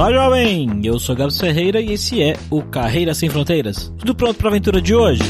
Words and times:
Olá, 0.00 0.14
jovem! 0.14 0.80
Eu 0.82 0.98
sou 0.98 1.14
Gabs 1.14 1.38
Ferreira 1.38 1.78
e 1.78 1.92
esse 1.92 2.22
é 2.22 2.34
o 2.48 2.62
Carreira 2.62 3.12
Sem 3.12 3.28
Fronteiras. 3.28 3.92
Tudo 3.98 4.14
pronto 4.14 4.38
para 4.38 4.48
a 4.48 4.50
aventura 4.50 4.80
de 4.80 4.94
hoje? 4.94 5.22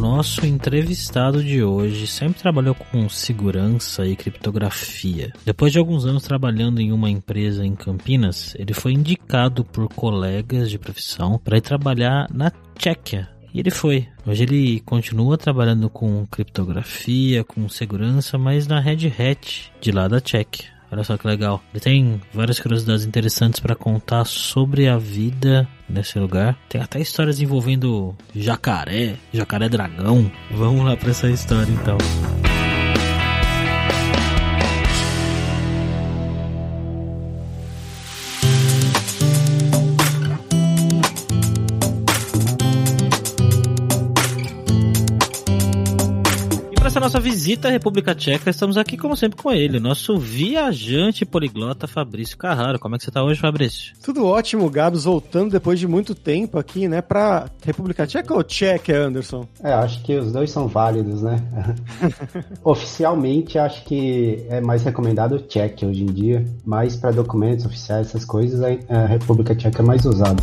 Nosso 0.00 0.46
entrevistado 0.46 1.44
de 1.44 1.62
hoje 1.62 2.06
sempre 2.06 2.40
trabalhou 2.40 2.74
com 2.74 3.06
segurança 3.10 4.06
e 4.06 4.16
criptografia. 4.16 5.30
Depois 5.44 5.74
de 5.74 5.78
alguns 5.78 6.06
anos 6.06 6.22
trabalhando 6.22 6.80
em 6.80 6.90
uma 6.90 7.10
empresa 7.10 7.66
em 7.66 7.74
Campinas, 7.74 8.54
ele 8.58 8.72
foi 8.72 8.94
indicado 8.94 9.62
por 9.62 9.88
colegas 9.88 10.70
de 10.70 10.78
profissão 10.78 11.38
para 11.38 11.58
ir 11.58 11.60
trabalhar 11.60 12.28
na 12.32 12.50
Tchequia, 12.78 13.28
e 13.52 13.60
ele 13.60 13.70
foi. 13.70 14.08
Hoje 14.26 14.44
ele 14.44 14.80
continua 14.80 15.36
trabalhando 15.36 15.90
com 15.90 16.26
criptografia, 16.28 17.44
com 17.44 17.68
segurança, 17.68 18.38
mas 18.38 18.66
na 18.66 18.80
Red 18.80 19.12
Hat 19.18 19.70
de 19.82 19.92
lá 19.92 20.08
da 20.08 20.18
Tchequia. 20.18 20.75
Olha 20.90 21.04
só 21.04 21.16
que 21.16 21.26
legal. 21.26 21.62
Ele 21.72 21.80
tem 21.80 22.20
várias 22.32 22.60
curiosidades 22.60 23.04
interessantes 23.04 23.60
para 23.60 23.74
contar 23.74 24.24
sobre 24.24 24.88
a 24.88 24.96
vida 24.96 25.68
nesse 25.88 26.18
lugar. 26.18 26.56
Tem 26.68 26.80
até 26.80 27.00
histórias 27.00 27.40
envolvendo 27.40 28.14
jacaré, 28.34 29.16
jacaré 29.32 29.68
dragão. 29.68 30.30
Vamos 30.50 30.84
lá 30.84 30.96
para 30.96 31.10
essa 31.10 31.28
história 31.28 31.70
então. 31.72 31.98
Nossa 47.00 47.20
visita 47.20 47.68
à 47.68 47.70
República 47.70 48.14
Tcheca, 48.14 48.50
estamos 48.50 48.76
aqui 48.76 48.96
como 48.96 49.16
sempre 49.16 49.40
com 49.40 49.52
ele, 49.52 49.78
nosso 49.78 50.18
viajante 50.18 51.24
poliglota 51.24 51.86
Fabrício 51.86 52.36
Carraro. 52.36 52.78
Como 52.78 52.94
é 52.94 52.98
que 52.98 53.04
você 53.04 53.10
está 53.10 53.22
hoje, 53.22 53.40
Fabrício? 53.40 53.94
Tudo 54.02 54.24
ótimo, 54.24 54.68
Gabs, 54.70 55.04
voltando 55.04 55.50
depois 55.50 55.78
de 55.78 55.86
muito 55.86 56.14
tempo 56.14 56.58
aqui, 56.58 56.88
né, 56.88 57.02
pra 57.02 57.50
República 57.64 58.06
Tcheca 58.06 58.34
ou 58.34 58.42
Tcheca, 58.42 58.96
Anderson? 58.96 59.46
É, 59.62 59.72
acho 59.72 60.02
que 60.02 60.16
os 60.16 60.32
dois 60.32 60.50
são 60.50 60.68
válidos, 60.68 61.22
né? 61.22 61.42
Oficialmente, 62.64 63.58
acho 63.58 63.84
que 63.84 64.44
é 64.48 64.60
mais 64.60 64.82
recomendado 64.82 65.38
Tcheca 65.40 65.86
hoje 65.86 66.02
em 66.02 66.06
dia, 66.06 66.44
mas 66.64 66.96
para 66.96 67.10
documentos 67.10 67.66
oficiais, 67.66 68.08
essas 68.08 68.24
coisas, 68.24 68.60
a 68.88 69.06
República 69.06 69.54
Tcheca 69.54 69.82
é 69.82 69.86
mais 69.86 70.04
usada. 70.04 70.42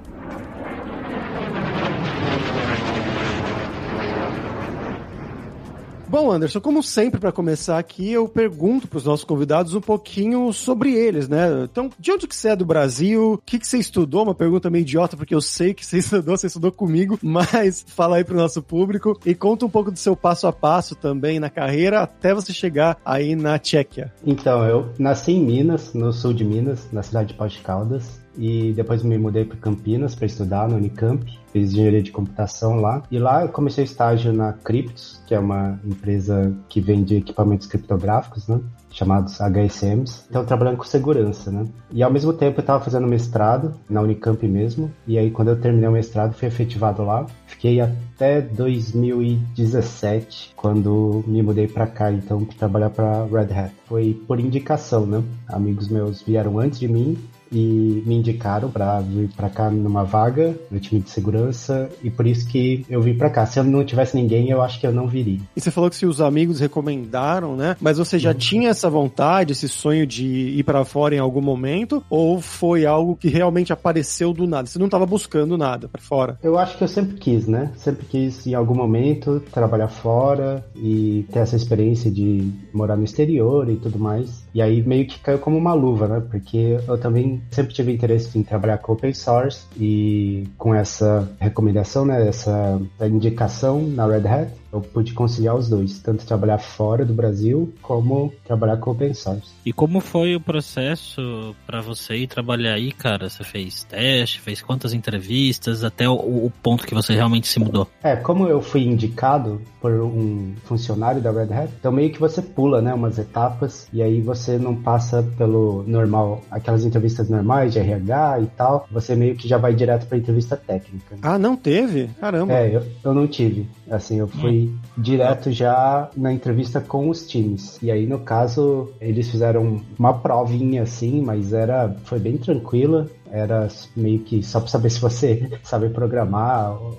Bom, 6.11 6.29
Anderson, 6.29 6.59
como 6.59 6.83
sempre, 6.83 7.21
para 7.21 7.31
começar 7.31 7.79
aqui, 7.79 8.11
eu 8.11 8.27
pergunto 8.27 8.85
para 8.85 8.97
os 8.97 9.05
nossos 9.05 9.23
convidados 9.23 9.75
um 9.75 9.79
pouquinho 9.79 10.51
sobre 10.51 10.93
eles, 10.93 11.29
né? 11.29 11.63
Então, 11.63 11.89
de 11.97 12.11
onde 12.11 12.27
que 12.27 12.35
você 12.35 12.49
é 12.49 12.55
do 12.57 12.65
Brasil? 12.65 13.35
O 13.35 13.37
que, 13.37 13.57
que 13.57 13.65
você 13.65 13.77
estudou? 13.77 14.23
Uma 14.23 14.35
pergunta 14.35 14.69
meio 14.69 14.81
idiota, 14.81 15.15
porque 15.15 15.33
eu 15.33 15.39
sei 15.39 15.73
que 15.73 15.85
você 15.85 15.99
estudou, 16.03 16.35
você 16.35 16.47
estudou 16.47 16.69
comigo, 16.69 17.17
mas 17.21 17.85
fala 17.87 18.17
aí 18.17 18.25
para 18.25 18.33
o 18.33 18.37
nosso 18.37 18.61
público 18.61 19.17
e 19.25 19.33
conta 19.33 19.65
um 19.65 19.69
pouco 19.69 19.89
do 19.89 19.97
seu 19.97 20.13
passo 20.13 20.47
a 20.47 20.51
passo 20.51 20.95
também 20.95 21.39
na 21.39 21.49
carreira 21.49 22.01
até 22.01 22.33
você 22.33 22.51
chegar 22.51 22.97
aí 23.05 23.33
na 23.33 23.57
Tchequia. 23.57 24.11
Então, 24.25 24.65
eu 24.65 24.89
nasci 24.99 25.31
em 25.31 25.41
Minas, 25.41 25.93
no 25.93 26.11
sul 26.11 26.33
de 26.33 26.43
Minas, 26.43 26.89
na 26.91 27.03
cidade 27.03 27.33
de 27.33 27.41
de 27.41 27.59
Caldas 27.61 28.20
e 28.37 28.73
depois 28.73 29.03
me 29.03 29.17
mudei 29.17 29.45
para 29.45 29.57
Campinas 29.57 30.15
para 30.15 30.25
estudar 30.25 30.67
no 30.67 30.75
Unicamp, 30.75 31.23
fiz 31.51 31.71
engenharia 31.71 32.01
de 32.01 32.11
computação 32.11 32.75
lá. 32.75 33.03
E 33.11 33.19
lá 33.19 33.43
eu 33.43 33.49
comecei 33.49 33.83
estágio 33.83 34.33
na 34.33 34.53
Cryptos, 34.53 35.21
que 35.27 35.35
é 35.35 35.39
uma 35.39 35.79
empresa 35.83 36.55
que 36.69 36.79
vende 36.79 37.17
equipamentos 37.17 37.67
criptográficos, 37.67 38.47
né? 38.47 38.61
chamados 38.91 39.39
HSMs, 39.39 40.25
então 40.29 40.45
trabalhando 40.45 40.77
com 40.77 40.83
segurança, 40.83 41.49
né? 41.49 41.65
E 41.91 42.03
ao 42.03 42.11
mesmo 42.11 42.33
tempo 42.33 42.59
eu 42.59 42.61
estava 42.61 42.83
fazendo 42.83 43.07
mestrado 43.07 43.73
na 43.89 44.01
Unicamp 44.01 44.45
mesmo, 44.47 44.91
e 45.07 45.17
aí 45.17 45.31
quando 45.31 45.49
eu 45.49 45.59
terminei 45.59 45.87
o 45.87 45.93
mestrado 45.93 46.33
fui 46.33 46.47
efetivado 46.47 47.03
lá. 47.03 47.25
Fiquei 47.47 47.79
até 47.79 48.41
2017, 48.41 50.53
quando 50.55 51.23
me 51.27 51.41
mudei 51.41 51.67
para 51.67 51.87
cá, 51.87 52.11
então 52.11 52.43
para 52.43 52.57
trabalhar 52.57 52.89
para 52.89 53.25
Red 53.25 53.53
Hat. 53.53 53.73
Foi 53.85 54.13
por 54.27 54.39
indicação, 54.39 55.05
né? 55.05 55.23
Amigos 55.47 55.87
meus 55.87 56.21
vieram 56.21 56.59
antes 56.59 56.79
de 56.79 56.87
mim 56.87 57.17
e 57.51 58.03
me 58.05 58.15
indicaram 58.15 58.69
para 58.69 58.99
vir 59.01 59.29
para 59.35 59.49
cá 59.49 59.69
numa 59.69 60.03
vaga 60.03 60.55
no 60.69 60.79
time 60.79 61.01
de 61.01 61.09
segurança 61.09 61.89
e 62.03 62.09
por 62.09 62.25
isso 62.25 62.47
que 62.47 62.85
eu 62.89 63.01
vim 63.01 63.13
para 63.13 63.29
cá. 63.29 63.45
Se 63.45 63.59
eu 63.59 63.63
não 63.63 63.83
tivesse 63.83 64.15
ninguém, 64.15 64.49
eu 64.49 64.61
acho 64.61 64.79
que 64.79 64.87
eu 64.87 64.93
não 64.93 65.07
viria. 65.07 65.39
E 65.55 65.61
você 65.61 65.69
falou 65.69 65.89
que 65.89 65.95
se 65.95 66.05
os 66.05 66.21
amigos 66.21 66.59
recomendaram, 66.59 67.55
né? 67.55 67.75
Mas 67.81 67.97
você 67.97 68.17
já 68.17 68.31
uhum. 68.31 68.37
tinha 68.37 68.69
essa 68.69 68.89
vontade, 68.89 69.51
esse 69.51 69.67
sonho 69.67 70.07
de 70.07 70.25
ir 70.25 70.63
para 70.63 70.85
fora 70.85 71.15
em 71.15 71.19
algum 71.19 71.41
momento 71.41 72.03
ou 72.09 72.39
foi 72.39 72.85
algo 72.85 73.15
que 73.15 73.27
realmente 73.27 73.73
apareceu 73.73 74.33
do 74.33 74.47
nada? 74.47 74.67
Você 74.67 74.79
não 74.79 74.85
estava 74.85 75.05
buscando 75.05 75.57
nada 75.57 75.87
para 75.87 76.01
fora? 76.01 76.39
Eu 76.41 76.57
acho 76.57 76.77
que 76.77 76.83
eu 76.83 76.87
sempre 76.87 77.17
quis, 77.17 77.47
né? 77.47 77.71
Sempre 77.75 78.05
quis 78.05 78.47
em 78.47 78.53
algum 78.53 78.75
momento 78.75 79.41
trabalhar 79.51 79.87
fora 79.87 80.63
e 80.75 81.25
ter 81.31 81.39
essa 81.39 81.55
experiência 81.55 82.09
de 82.09 82.49
morar 82.73 82.95
no 82.95 83.03
exterior 83.03 83.69
e 83.69 83.75
tudo 83.75 83.99
mais. 83.99 84.43
E 84.53 84.61
aí 84.61 84.81
meio 84.83 85.07
que 85.07 85.19
caiu 85.19 85.39
como 85.39 85.57
uma 85.57 85.73
luva, 85.73 86.07
né? 86.07 86.23
Porque 86.29 86.79
eu 86.87 86.97
também 86.97 87.41
sempre 87.51 87.73
tive 87.73 87.93
interesse 87.93 88.37
em 88.37 88.43
trabalhar 88.43 88.77
com 88.79 88.93
open 88.93 89.13
source 89.13 89.65
e 89.77 90.47
com 90.57 90.75
essa 90.75 91.29
recomendação, 91.39 92.05
né, 92.05 92.27
essa 92.27 92.79
indicação 93.01 93.81
na 93.81 94.05
Red 94.05 94.27
Hat, 94.27 94.60
eu 94.71 94.81
pude 94.81 95.13
conciliar 95.13 95.55
os 95.55 95.69
dois, 95.69 95.99
tanto 95.99 96.25
trabalhar 96.25 96.57
fora 96.57 97.05
do 97.05 97.13
Brasil 97.13 97.73
como 97.81 98.33
trabalhar 98.45 98.77
com 98.77 98.91
open 98.91 99.13
source. 99.13 99.51
E 99.65 99.73
como 99.73 99.99
foi 99.99 100.35
o 100.35 100.39
processo 100.39 101.55
para 101.65 101.81
você 101.81 102.15
ir 102.15 102.27
trabalhar 102.27 102.73
aí, 102.73 102.91
cara? 102.91 103.29
Você 103.29 103.43
fez 103.43 103.83
teste, 103.83 104.39
fez 104.39 104.61
quantas 104.61 104.93
entrevistas 104.93 105.83
até 105.83 106.07
o, 106.07 106.13
o, 106.13 106.51
ponto 106.63 106.85
que 106.85 106.93
você 106.93 107.13
realmente 107.13 107.47
se 107.47 107.59
mudou? 107.59 107.87
É, 108.01 108.15
como 108.15 108.47
eu 108.47 108.61
fui 108.61 108.83
indicado 108.83 109.61
por 109.81 109.91
um 109.91 110.53
funcionário 110.63 111.21
da 111.21 111.31
Red 111.31 111.53
Hat, 111.53 111.73
então 111.79 111.91
meio 111.91 112.11
que 112.11 112.19
você 112.19 112.41
pula, 112.41 112.81
né, 112.81 112.93
umas 112.93 113.17
etapas 113.17 113.87
e 113.91 114.01
aí 114.01 114.21
você 114.21 114.57
não 114.57 114.75
passa 114.75 115.23
pelo 115.37 115.83
normal, 115.87 116.41
aquelas 116.49 116.85
entrevistas 116.85 117.29
normais 117.29 117.73
de 117.73 117.79
RH 117.79 118.39
e 118.41 118.45
tal, 118.47 118.87
você 118.91 119.15
meio 119.15 119.35
que 119.35 119.47
já 119.47 119.57
vai 119.57 119.73
direto 119.73 120.07
para 120.07 120.17
entrevista 120.17 120.55
técnica. 120.55 121.17
Ah, 121.21 121.37
não 121.37 121.55
teve? 121.55 122.09
Caramba. 122.19 122.53
É, 122.53 122.75
eu, 122.75 122.83
eu 123.03 123.13
não 123.13 123.27
tive. 123.27 123.67
Assim, 123.89 124.19
eu 124.19 124.27
fui 124.27 124.60
direto 124.97 125.51
já 125.51 126.09
na 126.15 126.33
entrevista 126.33 126.81
com 126.81 127.09
os 127.09 127.27
times. 127.27 127.77
E 127.81 127.91
aí, 127.91 128.05
no 128.05 128.19
caso, 128.19 128.91
eles 128.99 129.29
fizeram 129.29 129.81
uma 129.97 130.13
provinha 130.13 130.83
assim, 130.83 131.21
mas 131.21 131.53
era 131.53 131.95
foi 132.03 132.19
bem 132.19 132.37
tranquila. 132.37 133.07
Era 133.31 133.69
meio 133.95 134.19
que 134.19 134.43
só 134.43 134.59
para 134.59 134.69
saber 134.69 134.89
se 134.89 134.99
você 134.99 135.49
sabe 135.63 135.89
programar 135.89 136.73
ou, 136.73 136.97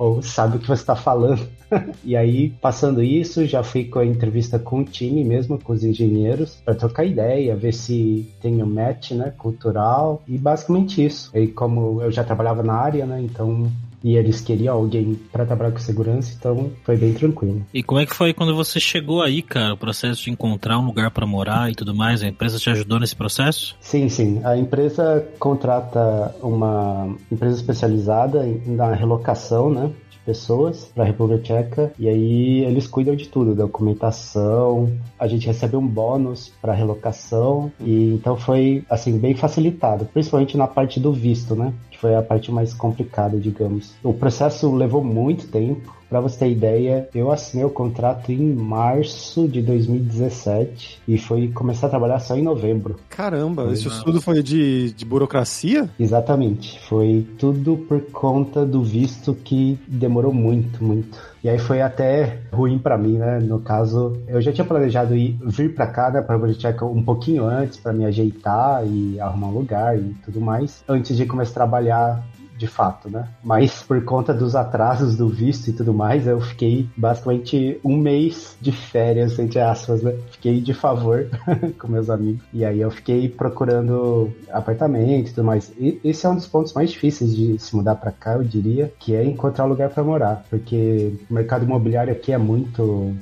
ou 0.00 0.22
sabe 0.22 0.56
o 0.56 0.60
que 0.60 0.66
você 0.66 0.82
está 0.82 0.96
falando. 0.96 1.46
e 2.04 2.16
aí, 2.16 2.50
passando 2.50 3.02
isso, 3.02 3.46
já 3.46 3.62
fui 3.62 3.84
com 3.84 3.98
a 3.98 4.06
entrevista 4.06 4.58
com 4.58 4.80
o 4.80 4.84
time 4.84 5.24
mesmo, 5.24 5.58
com 5.58 5.72
os 5.72 5.84
engenheiros, 5.84 6.56
para 6.64 6.74
trocar 6.74 7.04
ideia, 7.04 7.56
ver 7.56 7.72
se 7.72 8.28
tem 8.40 8.62
um 8.62 8.66
match, 8.66 9.12
né, 9.12 9.32
cultural, 9.36 10.22
e 10.26 10.36
basicamente 10.38 11.04
isso. 11.04 11.30
E 11.36 11.46
como 11.46 12.02
eu 12.02 12.10
já 12.10 12.24
trabalhava 12.24 12.62
na 12.62 12.74
área, 12.74 13.06
né, 13.06 13.20
então 13.22 13.70
e 14.02 14.16
eles 14.16 14.40
queriam 14.40 14.74
alguém 14.74 15.18
para 15.32 15.44
trabalhar 15.44 15.72
com 15.72 15.78
segurança, 15.78 16.34
então 16.38 16.70
foi 16.84 16.96
bem 16.96 17.12
tranquilo. 17.12 17.62
E 17.72 17.82
como 17.82 18.00
é 18.00 18.06
que 18.06 18.14
foi 18.14 18.32
quando 18.32 18.54
você 18.54 18.78
chegou 18.78 19.22
aí, 19.22 19.42
cara? 19.42 19.74
O 19.74 19.76
processo 19.76 20.22
de 20.24 20.30
encontrar 20.30 20.78
um 20.78 20.86
lugar 20.86 21.10
para 21.10 21.26
morar 21.26 21.70
e 21.70 21.74
tudo 21.74 21.94
mais? 21.94 22.22
A 22.22 22.28
empresa 22.28 22.58
te 22.58 22.70
ajudou 22.70 23.00
nesse 23.00 23.16
processo? 23.16 23.76
Sim, 23.80 24.08
sim. 24.08 24.40
A 24.44 24.56
empresa 24.56 25.26
contrata 25.38 26.34
uma 26.42 27.14
empresa 27.30 27.56
especializada 27.56 28.44
na 28.66 28.94
relocação, 28.94 29.70
né? 29.70 29.90
Pessoas 30.28 30.90
para 30.94 31.04
a 31.04 31.06
República 31.06 31.42
Tcheca 31.42 31.90
e 31.98 32.06
aí 32.06 32.62
eles 32.62 32.86
cuidam 32.86 33.16
de 33.16 33.26
tudo, 33.28 33.54
documentação, 33.54 34.92
a 35.18 35.26
gente 35.26 35.46
recebe 35.46 35.74
um 35.74 35.86
bônus 35.86 36.52
para 36.60 36.74
relocação 36.74 37.72
e 37.80 38.12
então 38.12 38.36
foi 38.36 38.84
assim 38.90 39.18
bem 39.18 39.34
facilitado, 39.34 40.04
principalmente 40.04 40.54
na 40.54 40.66
parte 40.66 41.00
do 41.00 41.14
visto, 41.14 41.56
né? 41.56 41.72
Que 41.90 41.98
foi 41.98 42.14
a 42.14 42.20
parte 42.20 42.52
mais 42.52 42.74
complicada, 42.74 43.38
digamos. 43.38 43.94
O 44.04 44.12
processo 44.12 44.70
levou 44.74 45.02
muito 45.02 45.48
tempo, 45.48 45.96
para 46.08 46.20
você 46.20 46.38
ter 46.38 46.50
ideia, 46.50 47.08
eu 47.14 47.30
assinei 47.30 47.64
o 47.64 47.70
contrato 47.70 48.32
em 48.32 48.54
março 48.54 49.46
de 49.46 49.60
2017 49.60 51.02
e 51.06 51.18
foi 51.18 51.48
começar 51.48 51.88
a 51.88 51.90
trabalhar 51.90 52.18
só 52.20 52.36
em 52.36 52.42
novembro. 52.42 52.98
Caramba, 53.10 53.64
foi 53.64 53.74
isso 53.74 54.04
tudo 54.04 54.20
foi 54.20 54.42
de, 54.42 54.92
de 54.92 55.04
burocracia? 55.04 55.88
Exatamente, 55.98 56.80
foi 56.80 57.26
tudo 57.38 57.76
por 57.76 58.00
conta 58.10 58.64
do 58.64 58.82
visto 58.82 59.34
que 59.34 59.78
demorou 59.86 60.32
muito, 60.32 60.82
muito. 60.82 61.18
E 61.42 61.48
aí 61.48 61.58
foi 61.58 61.80
até 61.80 62.40
ruim 62.52 62.78
para 62.78 62.98
mim, 62.98 63.16
né? 63.16 63.38
No 63.38 63.60
caso, 63.60 64.16
eu 64.26 64.40
já 64.40 64.52
tinha 64.52 64.64
planejado 64.64 65.14
ir 65.14 65.38
vir 65.44 65.74
para 65.74 65.86
cá, 65.86 66.10
né, 66.10 66.20
para 66.20 66.38
Tcheca 66.52 66.84
um 66.84 67.02
pouquinho 67.02 67.44
antes 67.44 67.78
para 67.78 67.92
me 67.92 68.04
ajeitar 68.04 68.84
e 68.86 69.20
arrumar 69.20 69.48
um 69.48 69.52
lugar 69.52 69.98
e 69.98 70.14
tudo 70.24 70.40
mais, 70.40 70.82
antes 70.88 71.16
de 71.16 71.26
começar 71.26 71.52
a 71.52 71.54
trabalhar 71.54 72.24
de 72.58 72.66
fato, 72.66 73.08
né? 73.08 73.28
Mas 73.42 73.82
por 73.82 74.04
conta 74.04 74.34
dos 74.34 74.56
atrasos 74.56 75.16
do 75.16 75.28
visto 75.28 75.68
e 75.68 75.72
tudo 75.72 75.94
mais, 75.94 76.26
eu 76.26 76.40
fiquei 76.40 76.88
basicamente 76.96 77.80
um 77.84 77.96
mês 77.96 78.56
de 78.60 78.72
férias, 78.72 79.38
entre 79.38 79.60
aspas, 79.60 80.02
né? 80.02 80.16
Fiquei 80.32 80.60
de 80.60 80.74
favor 80.74 81.28
com 81.78 81.88
meus 81.88 82.10
amigos. 82.10 82.42
E 82.52 82.64
aí 82.64 82.80
eu 82.80 82.90
fiquei 82.90 83.28
procurando 83.28 84.32
apartamento 84.50 85.28
e 85.28 85.32
tudo 85.32 85.44
mais. 85.44 85.72
E 85.78 86.00
esse 86.02 86.26
é 86.26 86.28
um 86.28 86.34
dos 86.34 86.46
pontos 86.46 86.72
mais 86.72 86.90
difíceis 86.90 87.34
de 87.34 87.58
se 87.58 87.74
mudar 87.76 87.94
para 87.94 88.10
cá, 88.10 88.34
eu 88.34 88.44
diria, 88.44 88.92
que 88.98 89.14
é 89.14 89.24
encontrar 89.24 89.64
lugar 89.64 89.90
para 89.90 90.02
morar, 90.02 90.44
porque 90.50 91.12
o 91.30 91.34
mercado 91.34 91.64
imobiliário 91.64 92.12
aqui 92.12 92.32
é 92.32 92.38
muito 92.38 93.14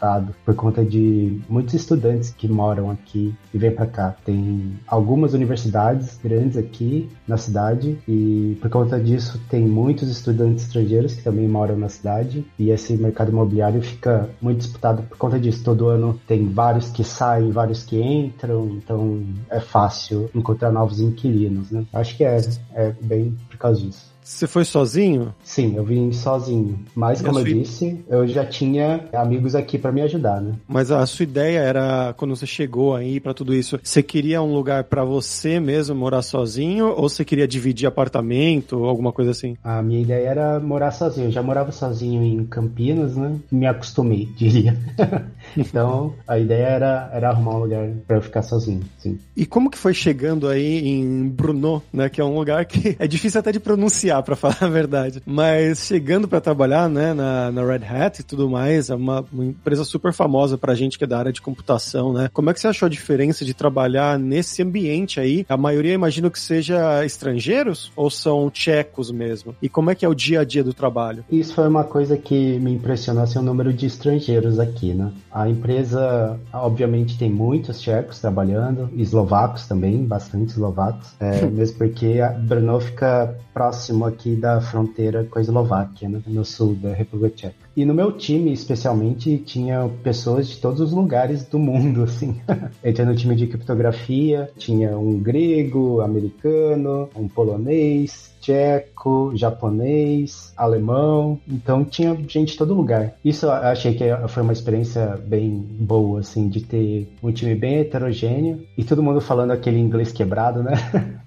estado 0.00 0.34
por 0.44 0.54
conta 0.54 0.82
de 0.82 1.40
muitos 1.48 1.74
estudantes 1.74 2.30
que 2.30 2.48
moram 2.48 2.90
aqui 2.90 3.34
e 3.52 3.58
vêm 3.58 3.70
para 3.70 3.86
cá. 3.86 4.16
Tem 4.24 4.78
algumas 4.86 5.34
universidades 5.34 6.18
grandes 6.22 6.56
aqui 6.56 7.10
na 7.28 7.36
cidade 7.36 7.98
e 8.08 8.56
por 8.60 8.70
conta 8.70 8.98
disso 8.98 9.38
tem 9.50 9.60
muitos 9.60 10.08
estudantes 10.08 10.64
estrangeiros 10.64 11.14
que 11.14 11.22
também 11.22 11.46
moram 11.46 11.76
na 11.76 11.90
cidade 11.90 12.46
e 12.58 12.70
esse 12.70 12.94
mercado 12.94 13.30
imobiliário 13.30 13.82
fica 13.82 14.30
muito 14.40 14.58
disputado 14.58 15.02
por 15.02 15.18
conta 15.18 15.38
disso. 15.38 15.62
Todo 15.62 15.88
ano 15.88 16.18
tem 16.26 16.48
vários 16.48 16.88
que 16.88 17.04
saem, 17.04 17.50
vários 17.50 17.82
que 17.82 18.00
entram, 18.00 18.78
então 18.82 19.22
é 19.50 19.60
fácil 19.60 20.30
encontrar 20.34 20.72
novos 20.72 21.00
inquilinos, 21.00 21.70
né? 21.70 21.84
Acho 21.92 22.16
que 22.16 22.24
é, 22.24 22.40
é 22.72 22.94
bem 23.02 23.36
por 23.50 23.58
causa 23.58 23.80
disso. 23.80 24.10
Você 24.22 24.46
foi 24.46 24.64
sozinho? 24.64 25.34
Sim, 25.42 25.74
eu 25.76 25.84
vim 25.84 26.12
sozinho. 26.12 26.78
Mas, 26.94 27.20
como 27.20 27.38
eu 27.38 27.44
disse, 27.44 28.04
eu 28.08 28.26
já 28.26 28.44
tinha 28.44 29.08
amigos 29.12 29.54
aqui 29.54 29.78
para 29.78 29.90
me 29.90 30.02
ajudar, 30.02 30.40
né? 30.40 30.54
Mas 30.68 30.90
a 30.90 31.04
sua 31.06 31.24
ideia 31.24 31.58
era, 31.58 32.14
quando 32.16 32.36
você 32.36 32.46
chegou 32.46 32.94
aí 32.94 33.18
para 33.18 33.34
tudo 33.34 33.54
isso, 33.54 33.80
você 33.82 34.02
queria 34.02 34.42
um 34.42 34.54
lugar 34.54 34.84
para 34.84 35.04
você 35.04 35.58
mesmo 35.58 35.96
morar 35.96 36.22
sozinho 36.22 36.88
ou 36.88 37.08
você 37.08 37.24
queria 37.24 37.48
dividir 37.48 37.86
apartamento 37.86 38.78
ou 38.78 38.88
alguma 38.88 39.12
coisa 39.12 39.30
assim? 39.30 39.56
A 39.64 39.82
minha 39.82 40.00
ideia 40.00 40.28
era 40.28 40.60
morar 40.60 40.90
sozinho. 40.90 41.28
Eu 41.28 41.32
já 41.32 41.42
morava 41.42 41.72
sozinho 41.72 42.22
em 42.22 42.44
Campinas, 42.46 43.16
né? 43.16 43.36
Me 43.50 43.66
acostumei, 43.66 44.28
diria. 44.36 44.76
então, 45.56 46.14
a 46.28 46.38
ideia 46.38 46.66
era, 46.66 47.10
era 47.12 47.30
arrumar 47.30 47.56
um 47.56 47.60
lugar 47.60 47.88
para 48.06 48.18
eu 48.18 48.22
ficar 48.22 48.42
sozinho, 48.42 48.82
sim. 48.98 49.18
E 49.36 49.46
como 49.46 49.70
que 49.70 49.78
foi 49.78 49.94
chegando 49.94 50.46
aí 50.46 50.86
em 50.86 51.28
Brno, 51.28 51.82
né? 51.92 52.08
Que 52.08 52.20
é 52.20 52.24
um 52.24 52.36
lugar 52.36 52.64
que 52.66 52.96
é 53.00 53.06
difícil 53.06 53.40
até 53.40 53.50
de 53.50 53.60
pronunciar 53.60 54.09
para 54.22 54.34
falar 54.36 54.58
a 54.60 54.68
verdade. 54.68 55.22
Mas 55.24 55.86
chegando 55.86 56.26
para 56.26 56.40
trabalhar, 56.40 56.88
né, 56.88 57.14
na, 57.14 57.50
na, 57.50 57.64
Red 57.64 57.84
Hat 57.86 58.20
e 58.20 58.22
tudo 58.24 58.48
mais, 58.48 58.90
é 58.90 58.94
uma, 58.94 59.24
uma, 59.32 59.44
empresa 59.44 59.84
super 59.84 60.12
famosa 60.12 60.58
pra 60.58 60.74
gente 60.74 60.98
que 60.98 61.04
é 61.04 61.06
da 61.06 61.18
área 61.18 61.32
de 61.32 61.40
computação, 61.40 62.12
né? 62.12 62.28
Como 62.32 62.50
é 62.50 62.54
que 62.54 62.60
você 62.60 62.68
achou 62.68 62.86
a 62.86 62.90
diferença 62.90 63.44
de 63.44 63.54
trabalhar 63.54 64.18
nesse 64.18 64.62
ambiente 64.62 65.20
aí? 65.20 65.46
A 65.48 65.56
maioria 65.56 65.92
imagino 65.92 66.30
que 66.30 66.40
seja 66.40 67.04
estrangeiros 67.04 67.92
ou 67.94 68.10
são 68.10 68.50
tchecos 68.50 69.10
mesmo? 69.10 69.54
E 69.60 69.68
como 69.68 69.90
é 69.90 69.94
que 69.94 70.04
é 70.04 70.08
o 70.08 70.14
dia 70.14 70.40
a 70.40 70.44
dia 70.44 70.64
do 70.64 70.74
trabalho? 70.74 71.24
Isso 71.30 71.54
foi 71.54 71.68
uma 71.68 71.84
coisa 71.84 72.16
que 72.16 72.58
me 72.58 72.72
impressionou, 72.72 73.22
assim, 73.22 73.38
o 73.38 73.42
número 73.42 73.72
de 73.72 73.86
estrangeiros 73.86 74.58
aqui, 74.58 74.92
né? 74.94 75.12
A 75.30 75.48
empresa, 75.48 76.38
obviamente, 76.52 77.18
tem 77.18 77.30
muitos 77.30 77.80
tchecos 77.80 78.18
trabalhando, 78.18 78.88
eslovacos 78.96 79.66
também, 79.66 80.04
bastante 80.04 80.50
eslovacos, 80.50 81.14
é, 81.20 81.46
mesmo 81.50 81.78
porque 81.78 82.20
a 82.20 82.30
Brno 82.30 82.80
fica 82.80 83.36
próximo 83.52 83.99
aqui 84.04 84.34
da 84.34 84.60
fronteira 84.60 85.24
com 85.24 85.38
a 85.38 85.42
Eslováquia, 85.42 86.08
né, 86.08 86.22
no 86.26 86.44
sul 86.44 86.74
da 86.74 86.92
República 86.92 87.36
Tcheca. 87.36 87.69
E 87.80 87.84
no 87.86 87.94
meu 87.94 88.12
time, 88.12 88.52
especialmente, 88.52 89.38
tinha 89.38 89.88
pessoas 90.02 90.46
de 90.46 90.58
todos 90.58 90.82
os 90.82 90.92
lugares 90.92 91.46
do 91.46 91.58
mundo, 91.58 92.02
assim. 92.04 92.38
Eu 92.84 93.06
no 93.06 93.16
time 93.16 93.34
de 93.34 93.46
criptografia, 93.46 94.50
tinha 94.58 94.98
um 94.98 95.18
grego, 95.18 96.02
americano, 96.02 97.08
um 97.16 97.26
polonês, 97.26 98.34
tcheco, 98.38 99.32
japonês, 99.34 100.52
alemão, 100.58 101.40
então 101.48 101.82
tinha 101.82 102.14
gente 102.28 102.52
de 102.52 102.58
todo 102.58 102.74
lugar. 102.74 103.14
Isso 103.24 103.46
eu 103.46 103.50
achei 103.50 103.94
que 103.94 104.04
foi 104.28 104.42
uma 104.42 104.52
experiência 104.52 105.18
bem 105.26 105.50
boa, 105.80 106.20
assim, 106.20 106.50
de 106.50 106.60
ter 106.60 107.10
um 107.22 107.32
time 107.32 107.54
bem 107.54 107.76
heterogêneo 107.76 108.62
e 108.76 108.84
todo 108.84 109.02
mundo 109.02 109.22
falando 109.22 109.52
aquele 109.52 109.78
inglês 109.78 110.12
quebrado, 110.12 110.62
né? 110.62 110.72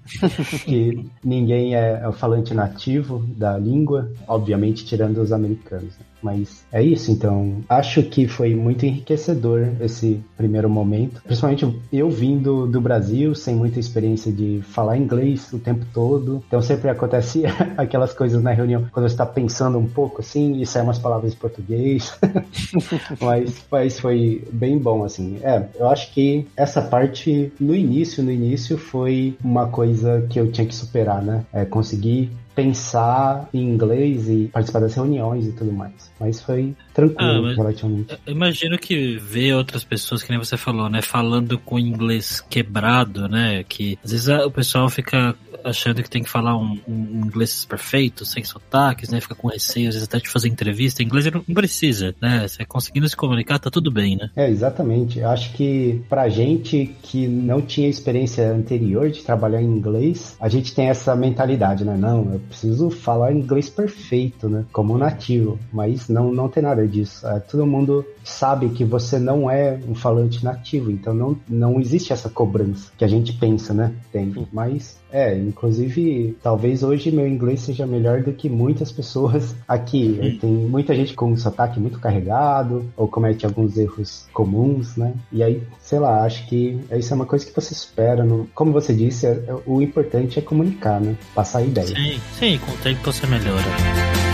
que 0.64 1.04
ninguém 1.24 1.74
é, 1.74 2.06
o 2.06 2.12
falante 2.12 2.54
nativo 2.54 3.24
da 3.36 3.58
língua, 3.58 4.12
obviamente 4.28 4.84
tirando 4.84 5.18
os 5.18 5.32
americanos. 5.32 5.98
Né? 5.98 6.13
Mas 6.24 6.64
é 6.72 6.82
isso, 6.82 7.12
então. 7.12 7.58
Acho 7.68 8.02
que 8.02 8.26
foi 8.26 8.54
muito 8.54 8.86
enriquecedor 8.86 9.68
esse 9.78 10.20
primeiro 10.38 10.70
momento. 10.70 11.22
Principalmente 11.22 11.80
eu 11.92 12.08
vindo 12.08 12.66
do 12.66 12.80
Brasil, 12.80 13.34
sem 13.34 13.54
muita 13.54 13.78
experiência 13.78 14.32
de 14.32 14.62
falar 14.62 14.96
inglês 14.96 15.52
o 15.52 15.58
tempo 15.58 15.84
todo. 15.92 16.42
Então 16.48 16.62
sempre 16.62 16.88
acontecia 16.88 17.50
aquelas 17.76 18.14
coisas 18.14 18.42
na 18.42 18.52
reunião, 18.52 18.86
quando 18.90 19.06
você 19.06 19.14
está 19.14 19.26
pensando 19.26 19.78
um 19.78 19.86
pouco 19.86 20.22
assim, 20.22 20.62
e 20.62 20.66
saem 20.66 20.86
umas 20.86 20.98
palavras 20.98 21.34
em 21.34 21.36
português. 21.36 22.18
mas, 23.20 23.62
mas 23.70 24.00
foi 24.00 24.42
bem 24.50 24.78
bom, 24.78 25.04
assim. 25.04 25.38
É, 25.42 25.66
eu 25.78 25.88
acho 25.88 26.10
que 26.14 26.46
essa 26.56 26.80
parte, 26.80 27.52
no 27.60 27.74
início, 27.74 28.22
no 28.22 28.32
início, 28.32 28.78
foi 28.78 29.36
uma 29.44 29.68
coisa 29.68 30.26
que 30.30 30.40
eu 30.40 30.50
tinha 30.50 30.66
que 30.66 30.74
superar, 30.74 31.22
né? 31.22 31.44
É 31.52 31.66
conseguir 31.66 32.30
pensar 32.54 33.48
em 33.52 33.60
inglês 33.60 34.28
e 34.28 34.48
participar 34.52 34.80
das 34.80 34.94
reuniões 34.94 35.46
e 35.46 35.52
tudo 35.52 35.72
mais. 35.72 36.10
Mas 36.18 36.40
foi 36.40 36.74
tranquilo, 36.92 37.48
ah, 37.48 37.54
relativamente. 37.54 38.18
Imagino 38.26 38.78
que 38.78 39.16
ver 39.16 39.54
outras 39.54 39.82
pessoas, 39.82 40.22
que 40.22 40.30
nem 40.30 40.38
você 40.38 40.56
falou, 40.56 40.88
né, 40.88 41.02
falando 41.02 41.58
com 41.58 41.78
inglês 41.78 42.40
quebrado, 42.40 43.28
né, 43.28 43.64
que 43.64 43.98
às 44.04 44.12
vezes 44.12 44.28
o 44.28 44.50
pessoal 44.50 44.88
fica 44.88 45.34
achando 45.64 46.02
que 46.02 46.10
tem 46.10 46.22
que 46.22 46.28
falar 46.28 46.56
um, 46.56 46.78
um 46.86 47.22
inglês 47.24 47.64
perfeito, 47.64 48.24
sem 48.24 48.44
sotaques, 48.44 49.08
né, 49.08 49.20
fica 49.20 49.34
com 49.34 49.48
receio, 49.48 49.88
às 49.88 49.94
vezes 49.94 50.08
até 50.08 50.18
de 50.18 50.28
fazer 50.28 50.48
entrevista. 50.48 51.02
Em 51.02 51.06
inglês 51.06 51.26
não 51.32 51.42
precisa, 51.42 52.14
né, 52.20 52.46
você 52.46 52.64
conseguindo 52.64 53.08
se 53.08 53.16
comunicar, 53.16 53.58
tá 53.58 53.70
tudo 53.70 53.90
bem, 53.90 54.16
né? 54.16 54.30
É, 54.36 54.48
exatamente. 54.48 55.18
Eu 55.18 55.30
acho 55.30 55.52
que 55.54 56.02
pra 56.08 56.28
gente 56.28 56.94
que 57.02 57.26
não 57.26 57.62
tinha 57.62 57.88
experiência 57.88 58.52
anterior 58.52 59.10
de 59.10 59.22
trabalhar 59.22 59.62
em 59.62 59.66
inglês, 59.66 60.36
a 60.38 60.48
gente 60.48 60.74
tem 60.74 60.88
essa 60.88 61.16
mentalidade, 61.16 61.84
né, 61.84 61.96
não, 61.96 62.32
eu 62.32 62.40
preciso 62.44 62.90
falar 62.90 63.32
inglês 63.32 63.68
perfeito, 63.68 64.48
né? 64.48 64.64
Como 64.72 64.96
nativo. 64.96 65.58
Mas 65.72 66.08
não, 66.08 66.32
não 66.32 66.48
tem 66.48 66.62
nada 66.62 66.86
disso. 66.86 67.26
É, 67.26 67.40
todo 67.40 67.66
mundo 67.66 68.04
sabe 68.22 68.68
que 68.70 68.84
você 68.84 69.18
não 69.18 69.50
é 69.50 69.78
um 69.88 69.94
falante 69.94 70.44
nativo, 70.44 70.90
então 70.90 71.14
não, 71.14 71.36
não 71.48 71.80
existe 71.80 72.12
essa 72.12 72.28
cobrança 72.28 72.90
que 72.96 73.04
a 73.04 73.08
gente 73.08 73.32
pensa, 73.34 73.74
né? 73.74 73.94
Tem. 74.12 74.34
Mas, 74.52 74.98
é, 75.14 75.38
inclusive, 75.38 76.36
talvez 76.42 76.82
hoje 76.82 77.12
meu 77.12 77.24
inglês 77.24 77.60
seja 77.60 77.86
melhor 77.86 78.20
do 78.22 78.32
que 78.32 78.48
muitas 78.48 78.90
pessoas 78.90 79.54
aqui. 79.68 80.38
Tem 80.40 80.50
muita 80.50 80.92
gente 80.92 81.14
com 81.14 81.30
um 81.30 81.36
sotaque 81.36 81.78
muito 81.78 82.00
carregado, 82.00 82.84
ou 82.96 83.06
comete 83.06 83.46
alguns 83.46 83.78
erros 83.78 84.26
comuns, 84.32 84.96
né? 84.96 85.14
E 85.30 85.40
aí, 85.40 85.62
sei 85.80 86.00
lá, 86.00 86.24
acho 86.24 86.44
que 86.48 86.80
isso 86.90 87.12
é 87.12 87.14
uma 87.14 87.26
coisa 87.26 87.46
que 87.46 87.54
você 87.54 87.72
espera. 87.72 88.24
No... 88.24 88.48
Como 88.56 88.72
você 88.72 88.92
disse, 88.92 89.24
é, 89.28 89.40
o 89.64 89.80
importante 89.80 90.40
é 90.40 90.42
comunicar, 90.42 91.00
né? 91.00 91.14
Passar 91.32 91.58
a 91.58 91.62
ideia. 91.62 91.86
Sim, 91.86 92.20
sim, 92.36 92.58
com 92.58 92.72
o 92.72 92.76
tempo 92.78 93.00
você 93.04 93.24
melhora. 93.28 94.33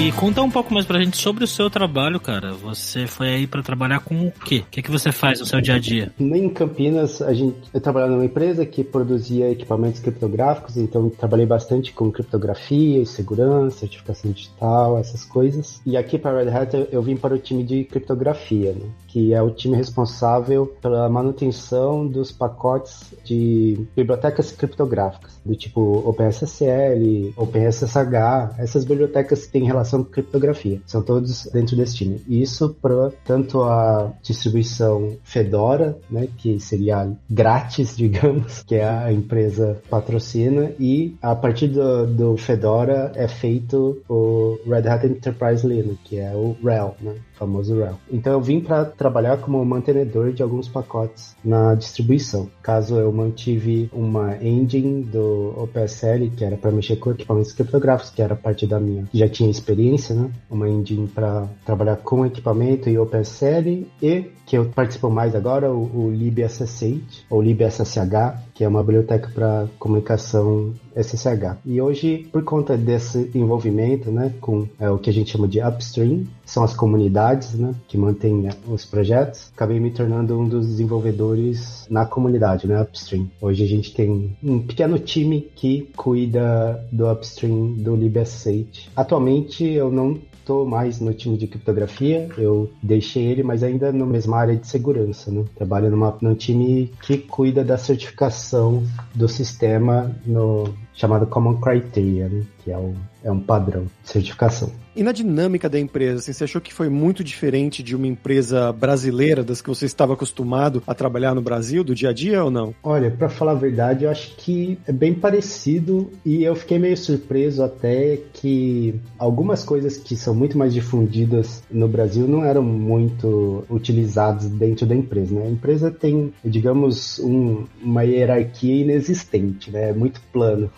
E 0.00 0.10
conta 0.12 0.40
um 0.40 0.50
pouco 0.50 0.72
mais 0.72 0.86
pra 0.86 0.98
gente 0.98 1.18
sobre 1.18 1.44
o 1.44 1.46
seu 1.46 1.68
trabalho, 1.68 2.18
cara. 2.18 2.54
Você 2.54 3.06
foi 3.06 3.34
aí 3.34 3.46
para 3.46 3.62
trabalhar 3.62 4.00
com 4.00 4.28
o 4.28 4.32
quê? 4.32 4.64
O 4.66 4.70
que, 4.70 4.80
que 4.80 4.90
você 4.90 5.12
faz 5.12 5.40
no 5.40 5.44
seu 5.44 5.60
dia 5.60 5.74
a 5.74 5.78
dia? 5.78 6.10
Em 6.18 6.48
Campinas, 6.48 7.20
a 7.20 7.34
gente, 7.34 7.58
eu 7.72 7.80
trabalhava 7.82 8.12
numa 8.12 8.24
empresa 8.24 8.64
que 8.64 8.82
produzia 8.82 9.50
equipamentos 9.50 10.00
criptográficos, 10.00 10.78
então 10.78 11.10
trabalhei 11.10 11.44
bastante 11.44 11.92
com 11.92 12.10
criptografia, 12.10 13.04
segurança, 13.04 13.80
certificação 13.80 14.32
digital, 14.32 14.98
essas 14.98 15.22
coisas. 15.22 15.82
E 15.84 15.98
aqui 15.98 16.16
para 16.16 16.42
Red 16.42 16.50
Hat 16.50 16.88
eu 16.90 17.02
vim 17.02 17.16
para 17.16 17.34
o 17.34 17.38
time 17.38 17.62
de 17.62 17.84
criptografia, 17.84 18.72
né? 18.72 18.88
que 19.10 19.34
é 19.34 19.42
o 19.42 19.50
time 19.50 19.76
responsável 19.76 20.66
pela 20.80 21.08
manutenção 21.08 22.06
dos 22.06 22.30
pacotes 22.30 23.12
de 23.24 23.84
bibliotecas 23.96 24.52
criptográficas, 24.52 25.40
do 25.44 25.56
tipo 25.56 26.08
OpenSSL, 26.08 27.34
OpenSSH, 27.36 28.58
essas 28.58 28.84
bibliotecas 28.84 29.46
que 29.46 29.52
têm 29.52 29.64
relação 29.64 29.89
com 29.98 30.10
criptografia. 30.10 30.80
São 30.86 31.02
todos 31.02 31.48
dentro 31.52 31.76
desse 31.76 31.96
time. 31.96 32.22
Isso 32.28 32.76
para 32.80 33.10
tanto 33.24 33.62
a 33.62 34.12
distribuição 34.22 35.16
Fedora, 35.22 35.98
né, 36.10 36.28
que 36.36 36.58
seria 36.60 37.10
grátis, 37.28 37.96
digamos, 37.98 38.62
que 38.62 38.76
a 38.76 39.12
empresa 39.12 39.80
patrocina, 39.88 40.72
e 40.78 41.16
a 41.22 41.34
partir 41.34 41.68
do, 41.68 42.06
do 42.06 42.36
Fedora 42.36 43.12
é 43.14 43.28
feito 43.28 44.02
o 44.08 44.58
Red 44.66 44.88
Hat 44.88 45.06
Enterprise 45.06 45.66
Linux, 45.66 45.98
que 46.04 46.18
é 46.18 46.32
o 46.34 46.56
RHEL, 46.62 46.96
né? 47.00 47.14
Famoso 47.40 47.74
RHEL. 47.74 47.98
Então 48.12 48.34
eu 48.34 48.40
vim 48.40 48.60
para 48.60 48.84
trabalhar 48.84 49.38
como 49.38 49.64
mantenedor 49.64 50.32
de 50.32 50.42
alguns 50.42 50.68
pacotes 50.68 51.34
na 51.42 51.74
distribuição. 51.74 52.50
Caso 52.62 52.96
eu 52.96 53.10
mantive 53.10 53.88
uma 53.92 54.36
engine 54.44 55.02
do 55.02 55.54
OPSL, 55.56 56.30
que 56.36 56.44
era 56.44 56.58
para 56.58 56.70
mexer 56.70 56.96
com 56.96 57.12
equipamentos 57.12 57.52
criptográficos, 57.52 58.10
que 58.10 58.20
era 58.20 58.36
parte 58.36 58.66
da 58.66 58.78
minha, 58.78 59.08
já 59.14 59.28
tinha 59.28 59.50
experiência, 59.50 60.14
né? 60.14 60.30
Uma 60.50 60.68
engine 60.68 61.08
para 61.08 61.48
trabalhar 61.64 61.96
com 61.96 62.26
equipamento 62.26 62.90
e 62.90 62.98
OPSL 62.98 63.86
e 64.02 64.30
que 64.50 64.58
eu 64.58 64.64
participo 64.64 65.08
mais 65.08 65.36
agora, 65.36 65.72
o, 65.72 66.06
o 66.06 66.10
LibSSH, 66.10 67.24
ou 67.30 67.40
LibSSH, 67.40 68.50
que 68.52 68.64
é 68.64 68.68
uma 68.68 68.82
biblioteca 68.82 69.30
para 69.32 69.68
comunicação 69.78 70.74
SSH. 70.96 71.58
E 71.64 71.80
hoje, 71.80 72.28
por 72.32 72.42
conta 72.42 72.76
desse 72.76 73.30
envolvimento 73.32 74.10
né, 74.10 74.34
com 74.40 74.66
é, 74.80 74.90
o 74.90 74.98
que 74.98 75.08
a 75.08 75.12
gente 75.12 75.30
chama 75.30 75.46
de 75.46 75.60
upstream, 75.60 76.24
são 76.44 76.64
as 76.64 76.74
comunidades 76.74 77.29
né, 77.54 77.74
que 77.88 77.96
mantêm 77.96 78.48
é, 78.48 78.50
os 78.68 78.84
projetos, 78.84 79.50
acabei 79.54 79.80
me 79.80 79.90
tornando 79.90 80.38
um 80.38 80.48
dos 80.48 80.66
desenvolvedores 80.66 81.86
na 81.90 82.04
comunidade, 82.06 82.66
né, 82.66 82.80
upstream. 82.80 83.30
Hoje 83.40 83.64
a 83.64 83.66
gente 83.66 83.94
tem 83.94 84.36
um 84.42 84.60
pequeno 84.60 84.98
time 84.98 85.50
que 85.54 85.88
cuida 85.96 86.86
do 86.90 87.10
upstream 87.10 87.72
do 87.74 87.94
LibSSH. 87.94 88.90
Atualmente 88.96 89.64
eu 89.64 89.90
não 89.90 90.18
estou 90.40 90.66
mais 90.66 91.00
no 91.00 91.14
time 91.14 91.36
de 91.36 91.46
criptografia, 91.46 92.28
eu 92.36 92.70
deixei 92.82 93.24
ele, 93.26 93.42
mas 93.42 93.62
ainda 93.62 93.92
na 93.92 94.04
mesma 94.04 94.38
área 94.38 94.56
de 94.56 94.66
segurança, 94.66 95.30
né? 95.30 95.44
Trabalho 95.54 95.90
numa, 95.90 96.16
num 96.20 96.34
time 96.34 96.90
que 97.02 97.18
cuida 97.18 97.62
da 97.62 97.78
certificação 97.78 98.82
do 99.14 99.28
sistema 99.28 100.14
no 100.26 100.64
chamado 100.94 101.26
Common 101.26 101.60
Criteria, 101.60 102.28
né? 102.28 102.42
que 102.62 102.70
é, 102.70 102.76
o, 102.76 102.94
é 103.24 103.30
um 103.30 103.40
padrão 103.40 103.84
de 104.02 104.10
certificação. 104.10 104.70
E 104.94 105.02
na 105.02 105.12
dinâmica 105.12 105.68
da 105.68 105.78
empresa, 105.78 106.18
assim, 106.18 106.32
você 106.32 106.44
achou 106.44 106.60
que 106.60 106.74
foi 106.74 106.88
muito 106.88 107.22
diferente 107.22 107.82
de 107.82 107.94
uma 107.94 108.06
empresa 108.06 108.72
brasileira, 108.72 109.42
das 109.42 109.62
que 109.62 109.68
você 109.68 109.86
estava 109.86 110.14
acostumado 110.14 110.82
a 110.86 110.94
trabalhar 110.94 111.34
no 111.34 111.40
Brasil, 111.40 111.84
do 111.84 111.94
dia 111.94 112.10
a 112.10 112.12
dia 112.12 112.44
ou 112.44 112.50
não? 112.50 112.74
Olha, 112.82 113.10
para 113.10 113.28
falar 113.28 113.52
a 113.52 113.54
verdade, 113.54 114.04
eu 114.04 114.10
acho 114.10 114.36
que 114.36 114.78
é 114.86 114.92
bem 114.92 115.14
parecido 115.14 116.10
e 116.24 116.42
eu 116.42 116.54
fiquei 116.54 116.78
meio 116.78 116.96
surpreso 116.96 117.62
até 117.62 118.18
que 118.32 119.00
algumas 119.18 119.64
coisas 119.64 119.96
que 119.96 120.16
são 120.16 120.34
muito 120.34 120.58
mais 120.58 120.74
difundidas 120.74 121.62
no 121.70 121.88
Brasil 121.88 122.26
não 122.26 122.44
eram 122.44 122.62
muito 122.62 123.64
utilizadas 123.70 124.46
dentro 124.46 124.86
da 124.86 124.94
empresa, 124.94 125.34
né? 125.34 125.46
A 125.46 125.50
empresa 125.50 125.90
tem, 125.90 126.32
digamos, 126.44 127.18
um, 127.20 127.64
uma 127.80 128.02
hierarquia 128.02 128.82
inexistente, 128.82 129.70
né? 129.70 129.90
É 129.90 129.92
muito 129.92 130.20
plano. 130.32 130.70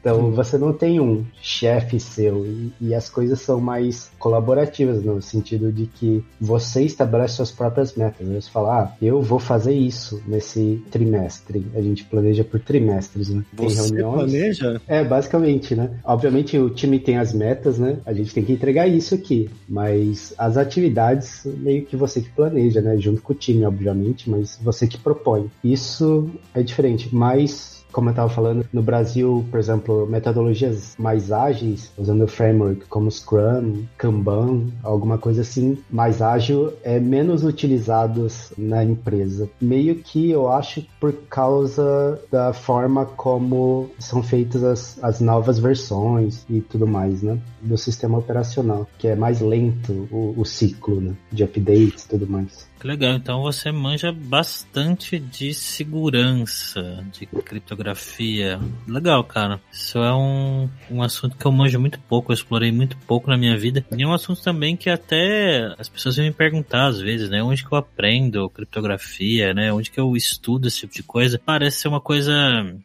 Então 0.00 0.30
você 0.30 0.56
não 0.58 0.72
tem 0.72 1.00
um 1.00 1.24
chefe 1.40 2.00
seu 2.00 2.44
e, 2.46 2.72
e, 2.80 2.94
as 2.94 3.08
coisas 3.08 3.40
são 3.40 3.60
mais 3.60 4.10
colaborativas 4.18 5.02
no 5.02 5.20
sentido 5.20 5.72
de 5.72 5.86
que 5.86 6.24
você 6.40 6.82
estabelece 6.82 7.34
suas 7.34 7.50
próprias 7.50 7.94
metas. 7.94 8.26
Você 8.26 8.50
fala, 8.50 8.82
ah, 8.82 8.96
eu 9.00 9.20
vou 9.20 9.38
fazer 9.38 9.74
isso 9.74 10.22
nesse 10.26 10.82
trimestre. 10.90 11.66
A 11.74 11.80
gente 11.80 12.04
planeja 12.04 12.44
por 12.44 12.60
trimestres, 12.60 13.28
né? 13.28 13.44
Tem 13.56 13.68
você 13.68 13.82
reuniões. 13.82 14.14
planeja? 14.14 14.80
É, 14.86 15.04
basicamente, 15.04 15.74
né? 15.74 15.90
Obviamente 16.04 16.58
o 16.58 16.70
time 16.70 16.98
tem 16.98 17.18
as 17.18 17.32
metas, 17.32 17.78
né? 17.78 17.98
A 18.04 18.12
gente 18.12 18.34
tem 18.34 18.44
que 18.44 18.52
entregar 18.52 18.86
isso 18.86 19.14
aqui, 19.14 19.50
mas 19.68 20.34
as 20.38 20.56
atividades 20.56 21.42
meio 21.44 21.84
que 21.84 21.96
você 21.96 22.20
que 22.20 22.30
planeja, 22.30 22.80
né? 22.80 22.96
Junto 22.98 23.22
com 23.22 23.32
o 23.32 23.36
time, 23.36 23.64
obviamente, 23.64 24.28
mas 24.28 24.58
você 24.62 24.86
que 24.86 24.98
propõe. 24.98 25.50
Isso 25.62 26.30
é 26.54 26.62
diferente, 26.62 27.14
mas 27.14 27.77
como 27.92 28.08
eu 28.08 28.12
estava 28.12 28.28
falando, 28.28 28.66
no 28.72 28.82
Brasil, 28.82 29.44
por 29.50 29.58
exemplo, 29.58 30.06
metodologias 30.06 30.94
mais 30.98 31.32
ágeis, 31.32 31.90
usando 31.96 32.26
framework 32.26 32.86
como 32.86 33.10
Scrum, 33.10 33.84
Kanban, 33.96 34.66
alguma 34.82 35.18
coisa 35.18 35.42
assim, 35.42 35.78
mais 35.90 36.20
ágil, 36.20 36.72
é 36.82 36.98
menos 37.00 37.44
utilizados 37.44 38.52
na 38.56 38.84
empresa. 38.84 39.48
Meio 39.60 39.96
que 39.96 40.30
eu 40.30 40.48
acho 40.48 40.86
por 41.00 41.12
causa 41.28 42.20
da 42.30 42.52
forma 42.52 43.06
como 43.06 43.90
são 43.98 44.22
feitas 44.22 44.62
as, 44.62 44.98
as 45.02 45.20
novas 45.20 45.58
versões 45.58 46.44
e 46.48 46.60
tudo 46.60 46.86
mais, 46.86 47.22
né? 47.22 47.38
Do 47.60 47.76
sistema 47.76 48.18
operacional, 48.18 48.86
que 48.98 49.08
é 49.08 49.16
mais 49.16 49.40
lento 49.40 50.08
o, 50.10 50.34
o 50.36 50.44
ciclo 50.44 51.00
né? 51.00 51.14
de 51.32 51.42
updates 51.42 52.04
e 52.04 52.08
tudo 52.08 52.26
mais. 52.26 52.67
Legal, 52.82 53.14
então 53.14 53.42
você 53.42 53.72
manja 53.72 54.12
bastante 54.12 55.18
de 55.18 55.52
segurança, 55.52 57.04
de 57.12 57.26
criptografia. 57.26 58.58
Legal, 58.86 59.24
cara. 59.24 59.60
Isso 59.72 59.98
é 59.98 60.14
um, 60.14 60.68
um 60.90 61.02
assunto 61.02 61.36
que 61.36 61.44
eu 61.44 61.52
manjo 61.52 61.80
muito 61.80 61.98
pouco, 62.00 62.30
eu 62.30 62.34
explorei 62.34 62.70
muito 62.70 62.96
pouco 62.98 63.28
na 63.28 63.36
minha 63.36 63.56
vida. 63.56 63.84
E 63.96 64.02
é 64.02 64.06
um 64.06 64.12
assunto 64.12 64.42
também 64.42 64.76
que 64.76 64.88
até 64.88 65.74
as 65.78 65.88
pessoas 65.88 66.16
vêm 66.16 66.28
me 66.28 66.34
perguntar 66.34 66.86
às 66.86 67.00
vezes, 67.00 67.28
né? 67.28 67.42
Onde 67.42 67.64
que 67.64 67.72
eu 67.72 67.78
aprendo 67.78 68.48
criptografia, 68.50 69.52
né? 69.52 69.72
Onde 69.72 69.90
que 69.90 70.00
eu 70.00 70.16
estudo 70.16 70.68
esse 70.68 70.80
tipo 70.80 70.94
de 70.94 71.02
coisa. 71.02 71.40
Parece 71.44 71.78
ser 71.78 71.88
uma 71.88 72.00
coisa, 72.00 72.32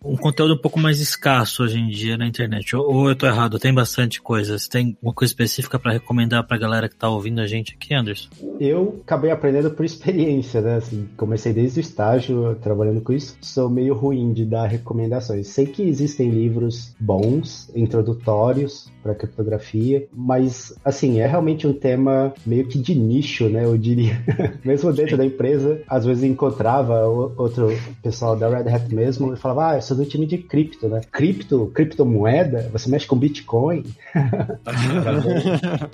um 0.04 0.18
conteúdo 0.18 0.56
um 0.56 0.62
pouco 0.62 0.80
mais 0.80 1.00
escasso 1.00 1.64
hoje 1.64 1.80
em 1.80 1.88
dia 1.88 2.18
na 2.18 2.28
internet. 2.28 2.76
Ou, 2.76 2.94
ou 2.94 3.10
eu 3.10 3.16
tô 3.16 3.28
errado, 3.28 3.60
tem 3.60 3.74
bastante 3.74 4.22
coisas. 4.22 4.68
Tem 4.68 4.98
uma 5.02 5.14
coisa 5.14 5.32
específica 5.32 5.78
para 5.78 5.94
recomendar 5.94 6.46
pra 6.46 6.58
galera 6.58 6.90
que 6.90 6.96
tá 6.96 7.10
ouvindo 7.10 7.40
a 7.40 7.48
gente 7.48 7.74
aqui, 7.74 7.94
Anderson? 7.94 8.30
Eu 8.60 9.02
acabei 9.04 9.32
aprendendo 9.32 9.72
por 9.72 9.83
experiência, 9.86 10.62
né? 10.62 10.76
Assim, 10.76 11.08
comecei 11.18 11.54
desde 11.54 11.80
o 11.80 11.82
estágio 11.82 12.56
trabalhando 12.62 13.02
com 13.02 13.14
isso. 13.14 13.38
Sou 13.42 13.70
meio 13.70 13.94
ruim 13.94 14.34
de 14.34 14.46
dar 14.46 14.68
recomendações. 14.68 15.48
Sei 15.48 15.66
que 15.66 15.84
existem 15.84 16.30
livros 16.30 16.94
bons, 17.00 17.72
introdutórios 17.76 18.92
para 19.02 19.14
criptografia, 19.14 20.08
mas 20.14 20.74
assim, 20.84 21.20
é 21.20 21.28
realmente 21.28 21.68
um 21.68 21.74
tema 21.74 22.34
meio 22.46 22.66
que 22.68 22.80
de 22.80 22.96
nicho, 22.96 23.50
né? 23.50 23.66
Eu 23.66 23.78
diria. 23.78 24.24
mesmo 24.64 24.94
dentro 24.94 25.18
da 25.18 25.26
empresa, 25.26 25.82
às 25.88 26.06
vezes 26.06 26.24
encontrava 26.24 27.06
outro 27.06 27.68
pessoal 28.02 28.36
da 28.36 28.48
Red 28.48 28.70
Hat 28.70 28.94
mesmo 28.94 29.34
e 29.34 29.38
falava: 29.38 29.72
"Ah, 29.72 29.76
eu 29.76 29.82
sou 29.82 29.98
do 29.98 30.06
time 30.06 30.26
de 30.26 30.38
cripto, 30.38 30.88
né? 30.88 31.02
Cripto, 31.12 31.72
criptomoeda, 31.74 32.70
você 32.72 32.90
mexe 32.90 33.06
com 33.06 33.18
Bitcoin?" 33.18 33.84
era, 34.16 35.22
bem, 35.22 35.44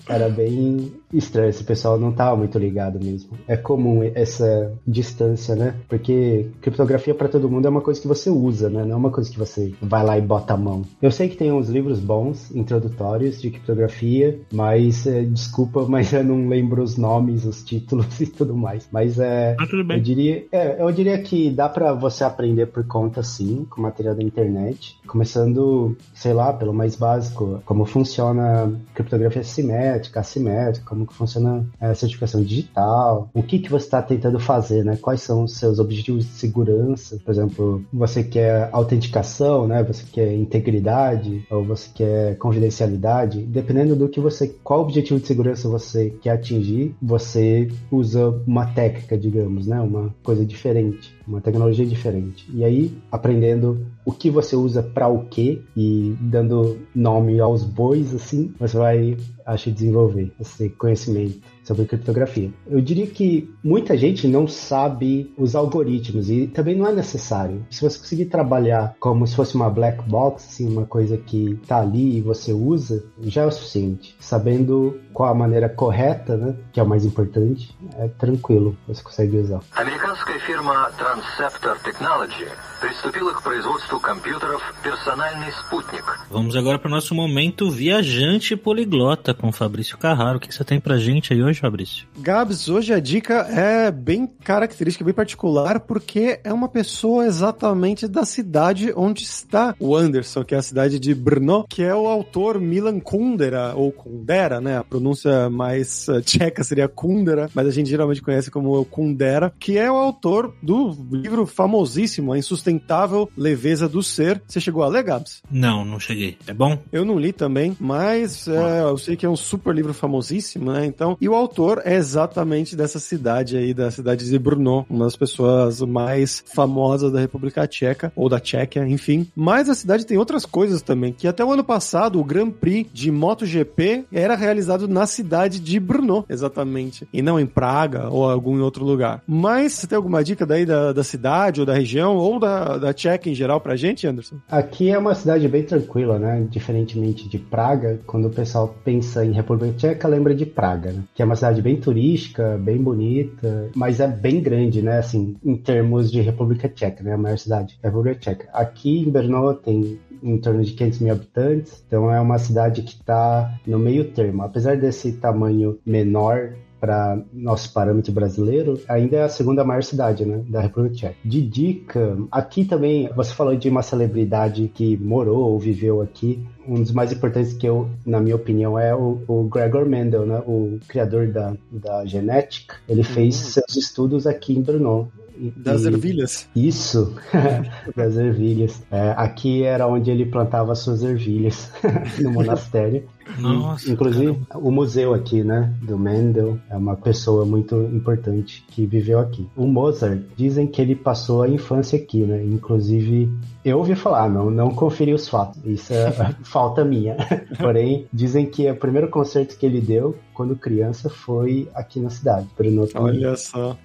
era 0.08 0.30
bem 0.30 0.92
estranho, 1.14 1.50
esse 1.50 1.64
pessoal 1.64 2.00
não 2.00 2.12
tava 2.12 2.38
muito 2.38 2.58
ligado 2.60 3.04
mesmo. 3.04 3.32
É 3.48 3.58
comum 3.80 4.04
essa 4.14 4.74
distância, 4.86 5.56
né? 5.56 5.76
Porque 5.88 6.48
criptografia 6.62 7.16
para 7.16 7.30
todo 7.30 7.50
mundo 7.50 7.66
é 7.66 7.70
uma 7.70 7.80
coisa 7.80 8.02
que 8.02 8.08
você 8.08 8.30
usa, 8.30 8.70
né? 8.70 8.84
Não 8.84 8.92
é 8.92 8.96
uma 8.96 9.10
coisa 9.10 9.32
que 9.32 9.40
você 9.40 9.74
vai 9.82 10.04
lá 10.04 10.18
e 10.18 10.22
bota 10.22 10.54
a 10.54 10.58
mão. 10.58 10.82
Eu 11.02 11.12
sei 11.12 11.30
que 11.30 11.38
tem 11.38 11.52
uns 11.52 11.70
livros 11.70 12.00
bons, 12.00 12.54
introdutórios 12.54 13.42
de 13.42 13.50
criptografia, 13.50 14.38
mas 14.52 15.08
é, 15.08 15.22
desculpa, 15.24 15.86
mas 15.88 16.12
eu 16.12 16.24
não 16.24 16.50
lembro 16.50 16.84
os 16.84 16.98
nomes, 16.98 17.46
os 17.46 17.64
títulos 17.64 18.20
e 18.20 18.28
tudo 18.28 18.56
mais. 18.56 18.90
Mas 18.92 19.18
é, 19.18 19.56
ah, 19.58 19.66
eu 19.72 20.02
diria, 20.02 20.46
é, 20.52 20.82
eu 20.82 20.92
diria 20.92 21.18
que 21.22 21.50
dá 21.50 21.70
para 21.70 21.94
você 21.94 22.26
aprender 22.26 22.68
por 22.68 22.86
conta, 22.86 23.24
sim, 23.24 23.66
com 23.70 23.82
material 23.82 24.16
da 24.16 24.24
internet, 24.24 24.98
começando, 25.08 25.96
sei 26.14 26.34
lá, 26.34 26.52
pelo 26.52 26.74
mais 26.74 26.98
básico, 26.98 27.62
como 27.66 27.86
funciona 27.86 28.74
criptografia 28.94 29.44
simétrica, 29.44 30.20
assimétrica, 30.20 30.86
como 30.86 31.08
que 31.08 31.14
funciona 31.14 31.66
a 31.80 31.96
certificação 31.96 32.42
digital, 32.44 33.30
o 33.34 33.42
que 33.42 33.60
que 33.60 33.69
que 33.70 33.72
você 33.72 33.86
está 33.86 34.02
tentando 34.02 34.40
fazer, 34.40 34.84
né? 34.84 34.98
Quais 35.00 35.22
são 35.22 35.44
os 35.44 35.54
seus 35.54 35.78
objetivos 35.78 36.26
de 36.26 36.32
segurança? 36.32 37.20
Por 37.24 37.32
exemplo, 37.32 37.86
você 37.94 38.24
quer 38.24 38.68
autenticação, 38.72 39.68
né? 39.68 39.84
Você 39.84 40.04
quer 40.12 40.34
integridade 40.34 41.46
ou 41.52 41.64
você 41.64 41.88
quer 41.94 42.38
confidencialidade? 42.38 43.44
Dependendo 43.44 43.96
do 43.96 44.10
que 44.10 44.20
você, 44.20 44.48
qual 44.64 44.82
objetivo 44.82 45.20
de 45.20 45.28
segurança 45.28 45.70
você 45.70 46.10
quer 46.22 46.32
atingir, 46.32 46.96
você 47.00 47.70
usa 47.92 48.30
uma 48.48 48.66
técnica, 48.66 49.16
digamos, 49.16 49.68
né? 49.68 49.80
Uma 49.80 50.14
coisa 50.24 50.44
diferente 50.44 51.20
uma 51.30 51.40
tecnologia 51.40 51.86
diferente. 51.86 52.46
E 52.52 52.64
aí, 52.64 52.92
aprendendo 53.12 53.86
o 54.04 54.12
que 54.12 54.32
você 54.32 54.56
usa 54.56 54.82
para 54.82 55.08
o 55.08 55.26
quê 55.26 55.62
e 55.78 56.16
dando 56.20 56.80
nome 56.94 57.40
aos 57.40 57.64
bois, 57.64 58.14
assim, 58.14 58.52
você 58.60 58.76
vai, 58.76 59.18
acho, 59.46 59.72
desenvolver 59.72 60.34
esse 60.40 60.70
conhecimento 60.70 61.40
sobre 61.69 61.87
criptografia. 61.87 62.53
Eu 62.67 62.81
diria 62.81 63.07
que 63.07 63.51
muita 63.63 63.97
gente 63.97 64.29
não 64.29 64.47
sabe 64.47 65.33
os 65.37 65.57
algoritmos 65.57 66.31
e 66.31 66.47
também 66.47 66.77
não 66.77 66.87
é 66.87 66.93
necessário. 66.93 67.65
Se 67.71 67.81
você 67.81 67.99
conseguir 67.99 68.27
trabalhar 68.27 68.95
como 69.01 69.27
se 69.27 69.35
fosse 69.35 69.55
uma 69.55 69.71
black 69.71 70.03
box, 70.09 70.47
assim, 70.47 70.69
uma 70.69 70.85
coisa 70.85 71.17
que 71.17 71.59
está 71.63 71.81
ali 71.81 72.19
e 72.19 72.21
você 72.21 72.53
usa, 72.53 73.05
já 73.23 73.43
é 73.43 73.47
o 73.47 73.51
suficiente. 73.51 74.15
Sabendo 74.21 75.01
qual 75.13 75.31
a 75.31 75.35
maneira 75.35 75.69
correta, 75.69 76.37
né, 76.37 76.55
que 76.73 76.79
é 76.79 76.83
o 76.83 76.89
mais 76.89 77.05
importante, 77.05 77.75
é 77.97 78.09
tranquilo, 78.09 78.77
você 78.87 79.03
consegue 79.03 79.39
usar. 79.39 79.61
Американская 79.75 80.39
фирма 80.41 80.91
Transceptor 80.99 81.79
Technology 81.81 82.47
приступила 82.81 83.33
к 83.33 83.43
производству 83.43 83.99
компьютеров 84.01 84.63
«Персональный 84.83 85.51
спутник». 85.53 86.05
Vamos 86.31 86.57
agora 86.57 86.79
para 86.79 86.89
o 86.89 86.91
nosso 86.91 87.15
momento 87.15 87.71
viajante 87.71 88.57
poliglota 88.57 89.33
com 89.33 89.53
Fabrício 89.53 89.97
Carraro. 89.97 90.37
O 90.37 90.41
que 90.41 90.53
você 90.53 90.65
tem 90.65 90.81
pra 90.81 90.99
gente 90.99 91.33
aí 91.33 91.43
Hoje, 91.60 91.62
Fabrício? 91.62 92.08
Gabs, 92.20 92.70
hoje 92.70 92.94
a 92.94 93.00
dica 93.00 93.42
é 93.50 93.92
bem 93.92 94.28
característica, 94.28 95.04
bem 95.04 95.14
particular, 95.14 95.82
porque 95.82 96.40
é 96.44 96.54
uma 96.54 96.70
pessoa 96.70 97.26
exatamente 97.26 98.08
da 98.08 98.26
cidade 98.26 98.94
onde 98.96 99.24
está 99.24 99.76
o 99.80 99.96
Anderson, 99.96 100.44
que 100.44 100.56
é 100.56 100.58
a 100.58 100.62
cidade 100.62 101.00
de 101.00 101.14
Brno, 101.14 101.66
que 101.68 101.84
é 101.84 101.94
o 101.94 102.08
autor 102.08 102.60
Milan 102.60 103.00
Kundera, 103.00 103.74
ou 103.76 103.92
Kundera, 103.92 104.62
né? 104.62 104.78
A 104.78 104.84
pronúncia 104.84 105.50
mais 105.50 106.08
uh, 106.08 106.22
tcheca 106.22 106.64
seria 106.64 106.88
Kundera, 106.88 107.50
mas 107.54 107.68
a 107.68 107.72
gente 107.72 107.90
geralmente 107.90 108.22
conhece 108.22 108.50
como 108.50 108.84
Kundera, 108.86 109.54
que 109.60 109.78
é 109.78 109.92
o 109.92 109.96
autor 109.96 110.56
do 110.62 110.96
livro 111.12 111.46
famosíssimo, 111.46 112.34
A 112.34 112.38
Insustentável 112.38 113.30
Leveza 113.38 113.88
do 113.88 114.02
Ser. 114.02 114.42
Você 114.48 114.60
chegou 114.60 114.84
a 114.84 114.88
ler, 114.88 115.04
Gabs? 115.04 115.42
Não, 115.52 115.84
não 115.84 116.00
cheguei. 116.00 116.38
É 116.48 116.54
bom? 116.54 116.78
Eu 116.92 117.04
não 117.04 117.20
li 117.20 117.34
também, 117.34 117.76
mas 117.80 118.48
é, 118.48 118.82
eu 118.82 118.98
sei 118.98 119.16
que 119.16 119.26
é 119.26 119.30
um 119.30 119.36
super 119.36 119.74
livro 119.74 119.94
famosíssimo, 119.94 120.72
né? 120.72 120.86
Então, 120.86 121.18
e 121.20 121.28
o 121.28 121.36
autor 121.36 121.49
é 121.84 121.96
exatamente 121.96 122.76
dessa 122.76 123.00
cidade 123.00 123.58
aí, 123.58 123.74
da 123.74 123.92
cidade 123.92 124.30
de 124.30 124.40
Brno, 124.40 124.86
uma 124.90 125.06
das 125.06 125.16
pessoas 125.16 125.82
mais 125.82 126.44
famosas 126.54 127.12
da 127.12 127.20
República 127.20 127.68
Tcheca, 127.68 128.12
ou 128.16 128.30
da 128.30 128.40
Tchequia, 128.40 128.88
enfim. 128.88 129.28
Mas 129.36 129.70
a 129.70 129.76
cidade 129.76 130.06
tem 130.06 130.18
outras 130.18 130.46
coisas 130.46 130.82
também, 130.82 131.14
que 131.14 131.28
até 131.28 131.44
o 131.44 131.52
ano 131.52 131.64
passado 131.64 132.20
o 132.20 132.24
Grand 132.24 132.52
Prix 132.52 132.90
de 132.94 133.12
MotoGP 133.12 134.06
era 134.12 134.36
realizado 134.36 134.88
na 134.88 135.06
cidade 135.06 135.60
de 135.60 135.80
Brno, 135.80 136.26
exatamente, 136.30 137.08
e 137.12 137.22
não 137.22 137.40
em 137.40 137.46
Praga 137.46 138.10
ou 138.10 138.30
algum 138.30 138.62
outro 138.62 138.86
lugar. 138.86 139.22
Mas 139.28 139.74
você 139.74 139.88
tem 139.88 139.96
alguma 139.96 140.24
dica 140.24 140.46
daí 140.46 140.66
da, 140.66 140.94
da 140.94 141.04
cidade 141.04 141.60
ou 141.60 141.66
da 141.66 141.74
região 141.74 142.16
ou 142.16 142.40
da, 142.40 142.78
da 142.78 142.94
Tchequia 142.94 143.32
em 143.32 143.36
geral 143.36 143.60
pra 143.60 143.76
gente, 143.76 144.08
Anderson? 144.08 144.38
Aqui 144.50 144.90
é 144.90 144.98
uma 144.98 145.16
cidade 145.16 145.48
bem 145.48 145.64
tranquila, 145.64 146.20
né? 146.20 146.46
Diferentemente 146.50 147.28
de 147.28 147.38
Praga, 147.38 148.00
quando 148.06 148.26
o 148.26 148.32
pessoal 148.32 148.76
pensa 148.84 149.26
em 149.26 149.32
República 149.32 149.76
Tcheca, 149.78 150.08
lembra 150.08 150.36
de 150.36 150.46
Praga, 150.46 150.92
né? 150.92 151.04
Que 151.14 151.22
é 151.22 151.26
uma 151.26 151.36
cidade 151.40 151.62
bem 151.62 151.78
turística, 151.78 152.58
bem 152.58 152.78
bonita, 152.78 153.70
mas 153.76 154.00
é 154.00 154.08
bem 154.08 154.42
grande, 154.42 154.82
né? 154.82 155.00
Assim, 155.00 155.38
em 155.44 155.56
termos 155.56 156.12
de 156.12 156.22
República 156.22 156.68
Tcheca, 156.68 157.04
né? 157.04 157.14
A 157.14 157.18
maior 157.18 157.38
cidade 157.38 157.80
da 157.82 157.90
República 157.90 158.20
Tcheca. 158.20 158.50
Aqui 158.54 159.00
em 159.00 159.10
Brno 159.10 159.54
tem 159.54 160.00
em 160.22 160.38
torno 160.38 160.62
de 160.64 160.74
500 160.74 161.00
mil 161.00 161.14
habitantes, 161.14 161.84
então 161.88 162.14
é 162.14 162.20
uma 162.20 162.38
cidade 162.38 162.82
que 162.82 162.92
está 162.92 163.58
no 163.66 163.80
meio 163.80 164.12
termo. 164.12 164.44
Apesar 164.44 164.76
desse 164.78 165.14
tamanho 165.14 165.80
menor, 165.86 166.54
para 166.80 167.22
nosso 167.34 167.74
parâmetro 167.74 168.12
brasileiro, 168.12 168.80
ainda 168.88 169.18
é 169.18 169.24
a 169.24 169.30
segunda 169.30 169.64
maior 169.64 169.84
cidade 169.84 170.26
né, 170.26 170.44
da 170.48 170.62
República 170.62 170.96
Tcheca. 170.96 171.16
De 171.24 171.42
dica, 171.42 172.18
aqui 172.32 172.66
também 172.66 173.10
você 173.16 173.34
falou 173.34 173.56
de 173.56 173.70
uma 173.70 173.82
celebridade 173.82 174.72
que 174.74 174.98
morou 174.98 175.52
ou 175.52 175.60
viveu 175.60 176.02
aqui. 176.02 176.44
Um 176.68 176.82
dos 176.82 176.92
mais 176.92 177.12
importantes 177.12 177.54
que 177.54 177.68
eu, 177.68 177.90
na 178.06 178.20
minha 178.20 178.36
opinião, 178.36 178.78
é 178.78 178.96
o, 178.96 179.22
o 179.28 179.44
Gregor 179.44 179.86
Mendel, 179.86 180.26
né, 180.26 180.42
o 180.46 180.80
criador 180.88 181.28
da, 181.28 181.54
da 181.72 182.06
genética. 182.06 182.76
Ele 182.88 183.04
fez 183.04 183.36
seus 183.36 183.76
estudos 183.76 184.28
aqui 184.28 184.54
em 184.54 184.62
Brno. 184.62 185.12
Das 185.56 185.84
e- 185.84 185.88
ervilhas. 185.88 186.50
Isso, 186.56 187.16
das 187.96 188.18
ervilhas. 188.18 188.84
É, 188.92 189.14
aqui 189.16 189.64
era 189.64 189.88
onde 189.88 190.12
ele 190.12 190.26
plantava 190.26 190.76
suas 190.76 191.02
ervilhas, 191.02 191.72
no 192.20 192.32
monastério. 192.32 193.08
Nossa, 193.38 193.92
Inclusive, 193.92 194.40
o 194.56 194.72
museu 194.72 195.14
aqui, 195.14 195.44
né, 195.44 195.74
do 195.82 195.98
Mendel, 195.98 196.58
é 196.70 196.76
uma 196.76 196.96
pessoa 196.96 197.46
muito 197.46 197.76
importante 197.94 198.64
que 198.68 198.86
viveu 198.86 199.20
aqui. 199.20 199.48
O 199.56 199.68
Mozart, 199.68 200.22
dizem 200.36 200.68
que 200.68 200.82
ele 200.82 200.96
passou 200.96 201.44
a 201.44 201.50
infância 201.50 201.98
aqui, 201.98 202.24
né? 202.24 202.44
Inclusive, 202.44 203.30
eu 203.64 203.78
ouvi 203.78 203.96
falar, 203.96 204.30
não, 204.30 204.50
não 204.50 204.70
conferi 204.72 205.14
os 205.14 205.28
fatos. 205.28 205.62
Isso 205.66 205.94
é 205.94 206.12
falta 206.44 206.84
minha. 206.84 207.18
Porém, 207.60 208.08
dizem 208.12 208.46
que 208.46 208.70
o 208.70 208.76
primeiro 208.76 209.10
concerto 209.10 209.58
que 209.58 209.66
ele 209.66 209.82
deu, 209.82 210.16
quando 210.34 210.56
criança, 210.56 211.10
foi 211.10 211.68
aqui 211.74 212.00
na 212.00 212.10
cidade, 212.10 212.48
Brno 212.58 212.88
também. 212.88 213.18
Olha 213.18 213.36
só. 213.36 213.78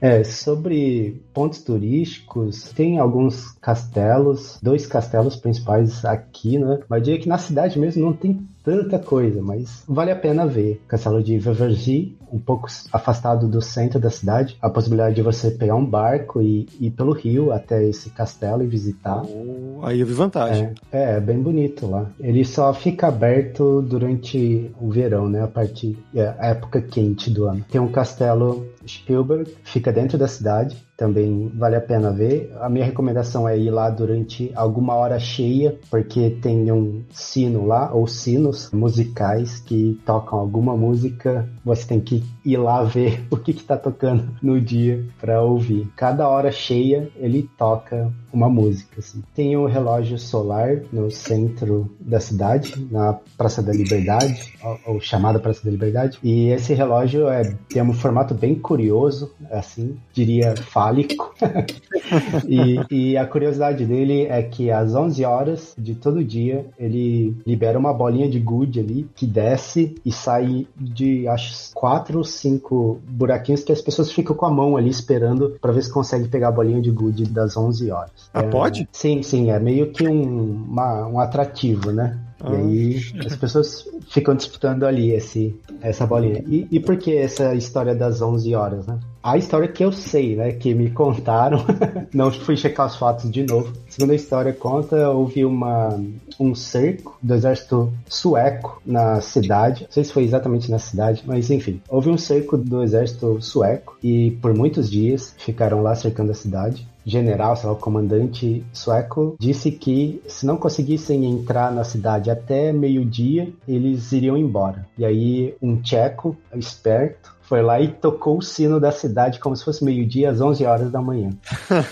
É, 0.00 0.22
sobre 0.22 1.22
pontos 1.32 1.62
turísticos, 1.62 2.72
tem 2.74 2.98
alguns 2.98 3.52
castelos, 3.60 4.58
dois 4.62 4.86
castelos 4.86 5.36
principais 5.36 6.04
aqui, 6.04 6.58
né? 6.58 6.80
Mas 6.88 6.98
eu 6.98 7.04
diria 7.04 7.20
que 7.20 7.28
na 7.28 7.38
cidade 7.38 7.78
mesmo 7.78 8.04
não 8.04 8.12
tem 8.12 8.34
tanta 8.62 8.98
coisa, 8.98 9.40
mas 9.40 9.84
vale 9.88 10.10
a 10.10 10.16
pena 10.16 10.46
ver. 10.46 10.82
Castelo 10.88 11.22
de 11.22 11.38
Vergy, 11.38 12.16
um 12.32 12.38
pouco 12.38 12.66
afastado 12.92 13.48
do 13.48 13.62
centro 13.62 13.98
da 14.00 14.10
cidade, 14.10 14.56
a 14.60 14.68
possibilidade 14.68 15.14
de 15.14 15.22
você 15.22 15.50
pegar 15.50 15.76
um 15.76 15.84
barco 15.84 16.42
e 16.42 16.68
ir 16.80 16.90
pelo 16.90 17.12
rio 17.12 17.52
até 17.52 17.84
esse 17.84 18.10
castelo 18.10 18.62
e 18.62 18.66
visitar. 18.66 19.22
Oh, 19.24 19.80
aí 19.82 20.00
eu 20.00 20.06
vi 20.06 20.12
vantagem. 20.12 20.70
É, 20.90 21.14
é, 21.14 21.16
é 21.16 21.20
bem 21.20 21.38
bonito 21.38 21.86
lá. 21.86 22.10
Ele 22.18 22.44
só 22.44 22.72
fica 22.74 23.08
aberto 23.08 23.82
durante 23.82 24.70
o 24.80 24.90
verão, 24.90 25.28
né? 25.28 25.42
A 25.42 25.48
parte, 25.48 25.96
é, 26.14 26.34
a 26.38 26.48
época 26.48 26.80
quente 26.80 27.30
do 27.30 27.44
ano. 27.44 27.64
Tem 27.70 27.80
um 27.80 27.88
castelo 27.88 28.66
Spielberg, 28.86 29.54
fica 29.64 29.92
dentro 29.92 30.18
da 30.18 30.28
cidade. 30.28 30.76
Também 30.96 31.50
vale 31.54 31.76
a 31.76 31.80
pena 31.80 32.10
ver. 32.10 32.52
A 32.60 32.68
minha 32.68 32.84
recomendação 32.84 33.48
é 33.48 33.58
ir 33.58 33.70
lá 33.70 33.90
durante 33.90 34.50
alguma 34.54 34.94
hora 34.94 35.18
cheia, 35.18 35.78
porque 35.90 36.30
tem 36.30 36.72
um 36.72 37.02
sino 37.10 37.66
lá, 37.66 37.92
ou 37.92 38.06
sinos 38.06 38.70
musicais 38.72 39.60
que 39.60 40.00
tocam 40.06 40.38
alguma 40.38 40.76
música. 40.76 41.48
Você 41.64 41.86
tem 41.86 42.00
que 42.00 42.24
ir 42.44 42.56
lá 42.56 42.82
ver 42.82 43.26
o 43.30 43.36
que 43.36 43.50
está 43.50 43.76
tocando 43.76 44.36
no 44.42 44.60
dia 44.60 45.04
para 45.20 45.42
ouvir. 45.42 45.86
Cada 45.96 46.28
hora 46.28 46.50
cheia 46.50 47.10
ele 47.16 47.48
toca 47.58 48.10
uma 48.32 48.48
música. 48.48 49.00
Assim. 49.00 49.22
Tem 49.34 49.56
o 49.56 49.66
relógio 49.66 50.18
solar 50.18 50.82
no 50.92 51.10
centro 51.10 51.90
da 52.00 52.20
cidade, 52.20 52.86
na 52.90 53.18
Praça 53.36 53.62
da 53.62 53.72
Liberdade, 53.72 54.54
ou, 54.62 54.94
ou 54.94 55.00
chamada 55.00 55.38
Praça 55.38 55.64
da 55.64 55.70
Liberdade. 55.70 56.18
E 56.22 56.48
esse 56.48 56.74
relógio 56.74 57.28
é, 57.28 57.54
tem 57.68 57.82
um 57.82 57.92
formato 57.92 58.34
bem 58.34 58.54
curioso, 58.54 59.34
assim, 59.50 59.96
diria 60.12 60.54
e, 62.48 62.80
e 62.90 63.16
a 63.16 63.26
curiosidade 63.26 63.84
dele 63.84 64.26
é 64.26 64.42
que 64.42 64.70
às 64.70 64.94
11 64.94 65.24
horas 65.24 65.74
de 65.78 65.94
todo 65.94 66.22
dia 66.24 66.66
ele 66.78 67.36
libera 67.46 67.78
uma 67.78 67.92
bolinha 67.92 68.28
de 68.28 68.38
gude 68.38 68.80
ali 68.80 69.08
que 69.14 69.26
desce 69.26 69.94
e 70.04 70.12
sai 70.12 70.66
de 70.76 71.26
acho 71.28 71.72
quatro 71.74 72.18
ou 72.18 72.24
cinco 72.24 72.98
buraquinhos 73.08 73.62
que 73.64 73.72
as 73.72 73.80
pessoas 73.80 74.10
ficam 74.12 74.34
com 74.36 74.46
a 74.46 74.50
mão 74.50 74.76
ali 74.76 74.90
esperando 74.90 75.56
para 75.60 75.72
ver 75.72 75.82
se 75.82 75.92
consegue 75.92 76.28
pegar 76.28 76.48
a 76.48 76.52
bolinha 76.52 76.80
de 76.80 76.90
gude 76.90 77.24
das 77.24 77.56
11 77.56 77.90
horas. 77.90 78.10
Ah, 78.32 78.40
É, 78.40 78.42
pode? 78.48 78.88
Sim, 78.92 79.22
sim, 79.22 79.50
é 79.50 79.58
meio 79.58 79.90
que 79.92 80.06
um, 80.06 80.52
uma- 80.68 81.06
um 81.06 81.20
atrativo, 81.20 81.90
né? 81.92 82.18
Ah. 82.40 82.52
E 82.52 82.56
aí 82.56 83.00
as 83.24 83.34
pessoas 83.36 83.84
ficam 84.10 84.34
disputando 84.34 84.84
ali 84.84 85.10
esse, 85.10 85.58
essa 85.80 86.06
bolinha. 86.06 86.44
E, 86.46 86.66
e 86.70 86.78
por 86.80 86.96
que 86.96 87.16
essa 87.16 87.54
história 87.54 87.94
das 87.94 88.20
11 88.20 88.54
horas, 88.54 88.86
né? 88.86 88.98
A 89.26 89.36
história 89.36 89.66
que 89.66 89.84
eu 89.84 89.90
sei, 89.90 90.36
né? 90.36 90.52
Que 90.52 90.72
me 90.72 90.88
contaram, 90.88 91.58
não 92.14 92.30
fui 92.30 92.56
checar 92.56 92.86
os 92.86 92.94
fatos 92.94 93.28
de 93.28 93.42
novo. 93.42 93.72
Segundo 93.88 94.12
a 94.12 94.14
história 94.14 94.52
conta, 94.52 95.10
houve 95.10 95.44
uma, 95.44 96.00
um 96.38 96.54
cerco 96.54 97.18
do 97.20 97.34
exército 97.34 97.92
sueco 98.08 98.80
na 98.86 99.20
cidade. 99.20 99.82
Não 99.82 99.90
sei 99.90 100.04
se 100.04 100.12
foi 100.12 100.22
exatamente 100.22 100.70
na 100.70 100.78
cidade, 100.78 101.24
mas 101.26 101.50
enfim. 101.50 101.82
Houve 101.88 102.08
um 102.08 102.16
cerco 102.16 102.56
do 102.56 102.84
exército 102.84 103.42
sueco 103.42 103.98
e 104.00 104.30
por 104.40 104.54
muitos 104.54 104.88
dias 104.88 105.34
ficaram 105.38 105.82
lá 105.82 105.96
cercando 105.96 106.30
a 106.30 106.34
cidade 106.34 106.86
general, 107.06 107.56
sei 107.56 107.68
lá, 107.68 107.72
o 107.72 107.78
comandante 107.78 108.64
sueco, 108.72 109.36
disse 109.38 109.70
que 109.70 110.20
se 110.26 110.44
não 110.44 110.56
conseguissem 110.56 111.24
entrar 111.24 111.72
na 111.72 111.84
cidade 111.84 112.30
até 112.30 112.72
meio-dia, 112.72 113.48
eles 113.66 114.10
iriam 114.10 114.36
embora. 114.36 114.84
E 114.98 115.04
aí 115.04 115.54
um 115.62 115.76
tcheco 115.80 116.36
esperto 116.56 117.35
foi 117.46 117.62
lá 117.62 117.80
e 117.80 117.88
tocou 117.88 118.38
o 118.38 118.42
sino 118.42 118.80
da 118.80 118.90
cidade 118.90 119.38
como 119.38 119.56
se 119.56 119.64
fosse 119.64 119.84
meio-dia 119.84 120.30
às 120.30 120.40
11 120.40 120.64
horas 120.64 120.90
da 120.90 121.00
manhã. 121.00 121.30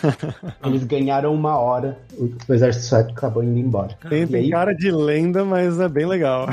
Eles 0.64 0.84
ganharam 0.84 1.32
uma 1.32 1.56
hora, 1.56 1.98
o 2.18 2.52
exército 2.52 2.86
sueco 2.86 3.12
acabou 3.12 3.42
indo 3.42 3.58
embora. 3.58 3.96
Tem, 4.08 4.26
tem 4.26 4.40
aí, 4.40 4.50
cara 4.50 4.74
de 4.74 4.90
lenda, 4.90 5.44
mas 5.44 5.78
é 5.78 5.88
bem 5.88 6.06
legal. 6.06 6.48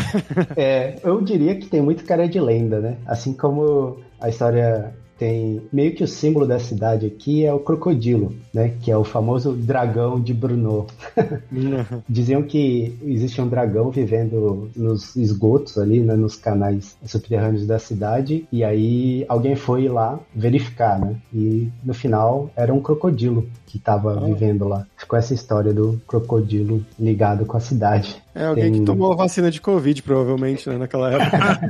é, 0.55 0.97
eu 1.03 1.19
diria 1.21 1.55
que 1.55 1.65
tem 1.65 1.81
muito 1.81 2.05
cara 2.05 2.27
de 2.27 2.39
lenda, 2.39 2.79
né? 2.79 2.97
Assim 3.05 3.33
como 3.33 3.97
a 4.19 4.29
história 4.29 4.93
tem 5.21 5.61
meio 5.71 5.93
que 5.93 6.03
o 6.03 6.07
símbolo 6.07 6.47
da 6.47 6.57
cidade 6.57 7.05
aqui 7.05 7.45
é 7.45 7.53
o 7.53 7.59
crocodilo, 7.59 8.33
né? 8.51 8.73
Que 8.81 8.89
é 8.89 8.97
o 8.97 9.03
famoso 9.03 9.53
dragão 9.53 10.19
de 10.19 10.33
Brno. 10.33 10.87
Diziam 12.09 12.41
que 12.41 12.97
existe 13.03 13.39
um 13.39 13.47
dragão 13.47 13.91
vivendo 13.91 14.71
nos 14.75 15.15
esgotos 15.15 15.77
ali, 15.77 15.99
né? 15.99 16.15
Nos 16.15 16.35
canais 16.35 16.97
subterrâneos 17.05 17.67
da 17.67 17.77
cidade. 17.77 18.47
E 18.51 18.63
aí 18.63 19.23
alguém 19.29 19.55
foi 19.55 19.87
lá 19.87 20.19
verificar, 20.35 20.99
né? 20.99 21.15
E 21.31 21.69
no 21.85 21.93
final 21.93 22.49
era 22.55 22.73
um 22.73 22.81
crocodilo 22.81 23.47
que 23.67 23.77
estava 23.77 24.19
oh. 24.19 24.25
vivendo 24.25 24.67
lá. 24.67 24.87
Ficou 24.97 25.19
essa 25.19 25.35
história 25.35 25.71
do 25.71 26.01
crocodilo 26.07 26.83
ligado 26.99 27.45
com 27.45 27.57
a 27.57 27.59
cidade. 27.59 28.19
É 28.33 28.45
alguém 28.45 28.71
Tem... 28.71 28.79
que 28.79 28.85
tomou 28.85 29.11
a 29.11 29.15
vacina 29.15 29.51
de 29.51 29.59
Covid, 29.59 30.01
provavelmente, 30.03 30.69
né, 30.69 30.77
naquela 30.77 31.11
época. 31.11 31.69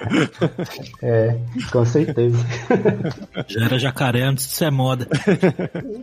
é, 1.02 1.36
com 1.70 1.84
certeza. 1.84 2.38
Já 3.46 3.64
era 3.66 3.78
jacaré 3.78 4.22
antes 4.22 4.48
de 4.48 4.54
ser 4.54 4.70
moda. 4.70 5.06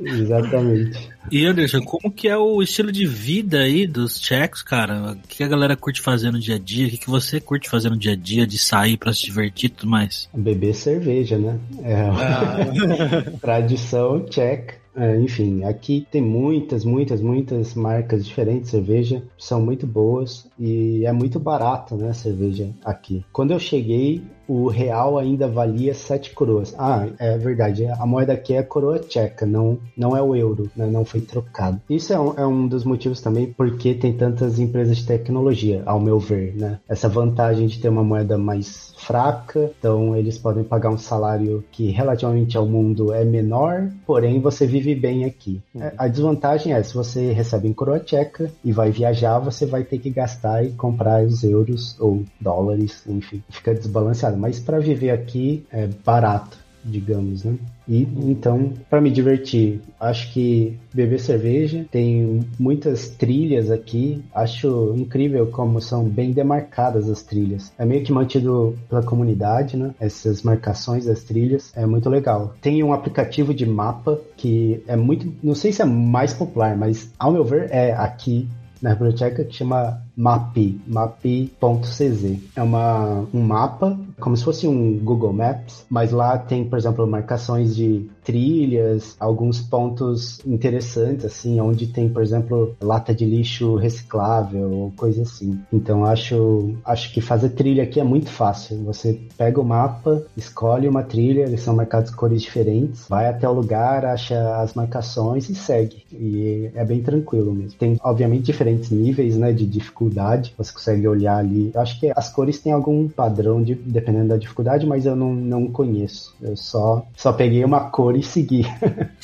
Exatamente. 0.03 1.09
E 1.31 1.45
Anderson, 1.45 1.81
como 1.81 2.13
que 2.13 2.27
é 2.27 2.37
o 2.37 2.61
estilo 2.61 2.91
de 2.91 3.07
vida 3.07 3.59
aí 3.59 3.87
dos 3.87 4.19
tchecos, 4.19 4.61
cara? 4.61 5.13
O 5.13 5.27
que 5.27 5.43
a 5.43 5.47
galera 5.47 5.75
curte 5.75 5.99
fazer 5.99 6.31
no 6.31 6.39
dia 6.39 6.55
a 6.55 6.59
dia? 6.59 6.87
O 6.87 6.91
que 6.91 7.09
você 7.09 7.39
curte 7.39 7.69
fazer 7.69 7.89
no 7.89 7.97
dia 7.97 8.13
a 8.13 8.15
dia 8.15 8.45
de 8.45 8.59
sair 8.59 8.97
para 8.97 9.13
se 9.13 9.25
divertir 9.25 9.67
e 9.67 9.73
tudo 9.73 9.89
mais? 9.89 10.29
Beber 10.33 10.75
cerveja, 10.75 11.37
né? 11.37 11.59
É 11.83 11.95
ah. 11.95 13.31
tradição 13.41 14.25
tcheca. 14.25 14.80
É, 14.95 15.19
enfim, 15.19 15.63
aqui 15.63 16.05
tem 16.11 16.21
muitas, 16.21 16.83
muitas, 16.83 17.21
muitas 17.21 17.73
marcas 17.73 18.25
diferentes 18.25 18.65
de 18.65 18.71
cerveja, 18.71 19.23
são 19.37 19.61
muito 19.61 19.87
boas 19.87 20.47
e 20.59 21.05
é 21.05 21.11
muito 21.11 21.39
barato, 21.39 21.95
né, 21.95 22.09
a 22.09 22.13
cerveja 22.13 22.69
aqui. 22.83 23.25
Quando 23.31 23.51
eu 23.51 23.59
cheguei, 23.59 24.21
o 24.47 24.67
real 24.67 25.17
ainda 25.17 25.47
valia 25.47 25.93
7 25.93 26.33
coroas. 26.33 26.75
Ah, 26.77 27.07
é 27.19 27.37
verdade, 27.37 27.85
a 27.85 28.05
moeda 28.05 28.33
aqui 28.33 28.53
é 28.53 28.59
a 28.59 28.63
coroa 28.63 28.99
tcheca, 28.99 29.45
não, 29.45 29.79
não 29.95 30.15
é 30.15 30.21
o 30.21 30.35
euro, 30.35 30.69
né? 30.75 30.87
não 30.87 31.05
foi 31.05 31.21
trocado. 31.21 31.81
Isso 31.89 32.11
é 32.11 32.19
um, 32.19 32.33
é 32.37 32.45
um 32.45 32.67
dos 32.67 32.83
motivos 32.83 33.21
também 33.21 33.53
porque 33.53 33.93
tem 33.93 34.11
tantas 34.11 34.59
empresas 34.59 34.97
de 34.97 35.05
tecnologia, 35.05 35.83
ao 35.85 36.01
meu 36.01 36.19
ver, 36.19 36.53
né? 36.55 36.79
Essa 36.89 37.07
vantagem 37.07 37.67
de 37.67 37.79
ter 37.79 37.87
uma 37.87 38.03
moeda 38.03 38.37
mais 38.37 38.90
fraca, 39.05 39.71
então 39.77 40.15
eles 40.15 40.37
podem 40.37 40.63
pagar 40.63 40.89
um 40.89 40.97
salário 40.97 41.63
que 41.71 41.89
relativamente 41.89 42.57
ao 42.57 42.65
mundo 42.65 43.13
é 43.13 43.23
menor, 43.25 43.89
porém 44.05 44.39
você 44.39 44.65
vive 44.65 44.93
bem 44.95 45.25
aqui. 45.25 45.61
Uhum. 45.73 45.89
A 45.97 46.07
desvantagem 46.07 46.73
é 46.73 46.83
se 46.83 46.93
você 46.93 47.31
recebe 47.31 47.67
em 47.67 47.73
coroa 47.73 47.99
tcheca 47.99 48.51
e 48.63 48.71
vai 48.71 48.91
viajar, 48.91 49.39
você 49.39 49.65
vai 49.65 49.83
ter 49.83 49.99
que 49.99 50.09
gastar 50.09 50.63
e 50.63 50.71
comprar 50.71 51.23
os 51.23 51.43
euros 51.43 51.99
ou 51.99 52.23
dólares, 52.39 53.03
enfim, 53.07 53.43
fica 53.49 53.73
desbalanceado 53.73 54.37
mas 54.37 54.59
para 54.59 54.79
viver 54.79 55.11
aqui 55.11 55.65
é 55.71 55.87
barato, 56.05 56.57
digamos, 56.83 57.43
né? 57.43 57.55
E 57.87 58.01
então, 58.01 58.73
para 58.89 59.01
me 59.01 59.11
divertir, 59.11 59.81
acho 59.99 60.31
que 60.33 60.77
beber 60.93 61.19
cerveja, 61.19 61.85
tem 61.91 62.41
muitas 62.59 63.09
trilhas 63.09 63.69
aqui, 63.69 64.23
acho 64.33 64.93
incrível 64.97 65.47
como 65.47 65.81
são 65.81 66.03
bem 66.03 66.31
demarcadas 66.31 67.09
as 67.09 67.21
trilhas. 67.21 67.71
É 67.77 67.85
meio 67.85 68.03
que 68.03 68.11
mantido 68.11 68.77
pela 68.89 69.03
comunidade, 69.03 69.77
né? 69.77 69.93
Essas 69.99 70.41
marcações 70.41 71.05
das 71.05 71.23
trilhas, 71.23 71.71
é 71.75 71.85
muito 71.85 72.09
legal. 72.09 72.55
Tem 72.61 72.83
um 72.83 72.93
aplicativo 72.93 73.53
de 73.53 73.65
mapa 73.65 74.19
que 74.37 74.83
é 74.87 74.95
muito, 74.95 75.33
não 75.43 75.55
sei 75.55 75.71
se 75.71 75.81
é 75.81 75.85
mais 75.85 76.33
popular, 76.33 76.77
mas 76.77 77.11
ao 77.19 77.31
meu 77.31 77.43
ver 77.43 77.69
é 77.71 77.93
aqui 77.93 78.47
na 78.81 78.91
República 78.91 79.17
Tcheca 79.17 79.43
que 79.43 79.53
chama 79.53 80.01
MAPI, 80.15 80.81
mapi.cz. 80.87 82.39
É 82.55 82.61
uma, 82.61 83.25
um 83.33 83.41
mapa, 83.41 83.97
como 84.19 84.35
se 84.35 84.43
fosse 84.43 84.67
um 84.67 84.99
Google 84.99 85.33
Maps, 85.33 85.85
mas 85.89 86.11
lá 86.11 86.37
tem, 86.37 86.65
por 86.65 86.77
exemplo, 86.77 87.07
marcações 87.07 87.75
de 87.75 88.09
trilhas, 88.23 89.15
alguns 89.19 89.61
pontos 89.61 90.39
interessantes, 90.45 91.25
assim, 91.25 91.59
onde 91.59 91.87
tem, 91.87 92.07
por 92.07 92.21
exemplo, 92.21 92.75
lata 92.81 93.13
de 93.13 93.25
lixo 93.25 93.75
reciclável 93.75 94.71
ou 94.71 94.91
coisa 94.91 95.23
assim. 95.23 95.59
Então 95.73 96.05
acho, 96.05 96.75
acho 96.85 97.11
que 97.13 97.19
fazer 97.19 97.49
trilha 97.49 97.83
aqui 97.83 97.99
é 97.99 98.03
muito 98.03 98.29
fácil. 98.29 98.77
Você 98.83 99.19
pega 99.37 99.59
o 99.59 99.65
mapa, 99.65 100.23
escolhe 100.37 100.87
uma 100.87 101.03
trilha, 101.03 101.41
eles 101.41 101.61
são 101.61 101.75
marcados 101.75 102.11
cores 102.11 102.41
diferentes, 102.41 103.07
vai 103.09 103.27
até 103.27 103.49
o 103.49 103.53
lugar, 103.53 104.05
acha 104.05 104.57
as 104.57 104.73
marcações 104.73 105.49
e 105.49 105.55
segue. 105.55 106.03
E 106.11 106.69
é 106.75 106.85
bem 106.85 107.01
tranquilo 107.01 107.51
mesmo. 107.53 107.77
Tem, 107.79 107.97
obviamente, 108.03 108.43
diferentes 108.43 108.91
níveis, 108.91 109.35
né, 109.35 109.51
de 109.51 109.65
dificuldade 109.65 110.00
dificuldade, 110.01 110.53
você 110.57 110.73
consegue 110.73 111.07
olhar 111.07 111.37
ali. 111.37 111.71
Eu 111.73 111.81
acho 111.81 111.99
que 111.99 112.11
as 112.15 112.29
cores 112.29 112.59
têm 112.59 112.73
algum 112.73 113.07
padrão 113.07 113.61
de, 113.61 113.75
dependendo 113.75 114.29
da 114.29 114.37
dificuldade, 114.37 114.85
mas 114.87 115.05
eu 115.05 115.15
não, 115.15 115.33
não 115.33 115.67
conheço. 115.67 116.35
Eu 116.41 116.57
só, 116.57 117.05
só 117.15 117.31
peguei 117.31 117.63
uma 117.63 117.89
cor 117.89 118.15
e 118.15 118.23
segui. 118.23 118.65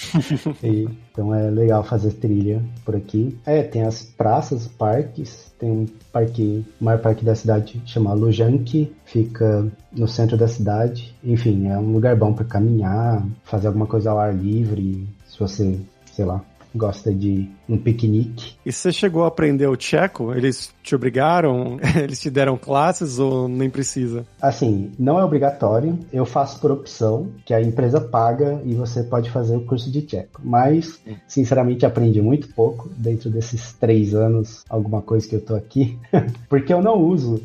e, 0.63 0.87
então 1.11 1.33
é 1.33 1.49
legal 1.49 1.83
fazer 1.83 2.11
trilha 2.13 2.61
por 2.85 2.95
aqui. 2.95 3.37
É, 3.45 3.63
tem 3.63 3.83
as 3.83 4.03
praças, 4.03 4.67
parques. 4.67 5.51
Tem 5.57 5.71
um 5.71 5.87
parque, 6.13 6.63
o 6.79 6.85
maior 6.85 6.99
parque 6.99 7.25
da 7.25 7.33
cidade 7.33 7.81
chama 7.83 8.13
Lujanki, 8.13 8.93
fica 9.05 9.67
no 9.91 10.07
centro 10.07 10.37
da 10.37 10.47
cidade. 10.47 11.15
Enfim, 11.23 11.67
é 11.67 11.77
um 11.77 11.91
lugar 11.91 12.15
bom 12.15 12.31
para 12.31 12.45
caminhar, 12.45 13.25
fazer 13.43 13.67
alguma 13.67 13.87
coisa 13.87 14.11
ao 14.11 14.19
ar 14.19 14.35
livre, 14.35 15.07
se 15.25 15.39
você, 15.39 15.79
sei 16.13 16.25
lá, 16.25 16.43
gosta 16.75 17.11
de 17.11 17.49
um 17.67 17.77
piquenique. 17.77 18.55
E 18.65 18.71
você 18.71 18.91
chegou 18.91 19.23
a 19.23 19.27
aprender 19.27 19.67
o 19.67 19.75
tcheco? 19.75 20.33
Eles 20.33 20.73
te 20.81 20.95
obrigaram? 20.95 21.77
Eles 22.01 22.19
te 22.19 22.29
deram 22.29 22.57
classes 22.57 23.19
ou 23.19 23.47
nem 23.47 23.69
precisa? 23.69 24.25
Assim, 24.41 24.91
não 24.97 25.19
é 25.19 25.23
obrigatório. 25.23 25.99
Eu 26.11 26.25
faço 26.25 26.59
por 26.59 26.71
opção, 26.71 27.29
que 27.45 27.53
a 27.53 27.61
empresa 27.61 27.99
paga 27.99 28.61
e 28.65 28.73
você 28.73 29.03
pode 29.03 29.29
fazer 29.29 29.55
o 29.55 29.65
curso 29.65 29.91
de 29.91 30.01
tcheco. 30.01 30.41
Mas, 30.43 30.99
sinceramente, 31.27 31.85
aprendi 31.85 32.21
muito 32.21 32.53
pouco 32.53 32.89
dentro 32.97 33.29
desses 33.29 33.73
três 33.73 34.13
anos, 34.13 34.63
alguma 34.69 35.01
coisa 35.01 35.27
que 35.27 35.35
eu 35.35 35.41
tô 35.41 35.55
aqui, 35.55 35.97
porque 36.49 36.73
eu 36.73 36.81
não 36.81 36.97
uso 36.97 37.41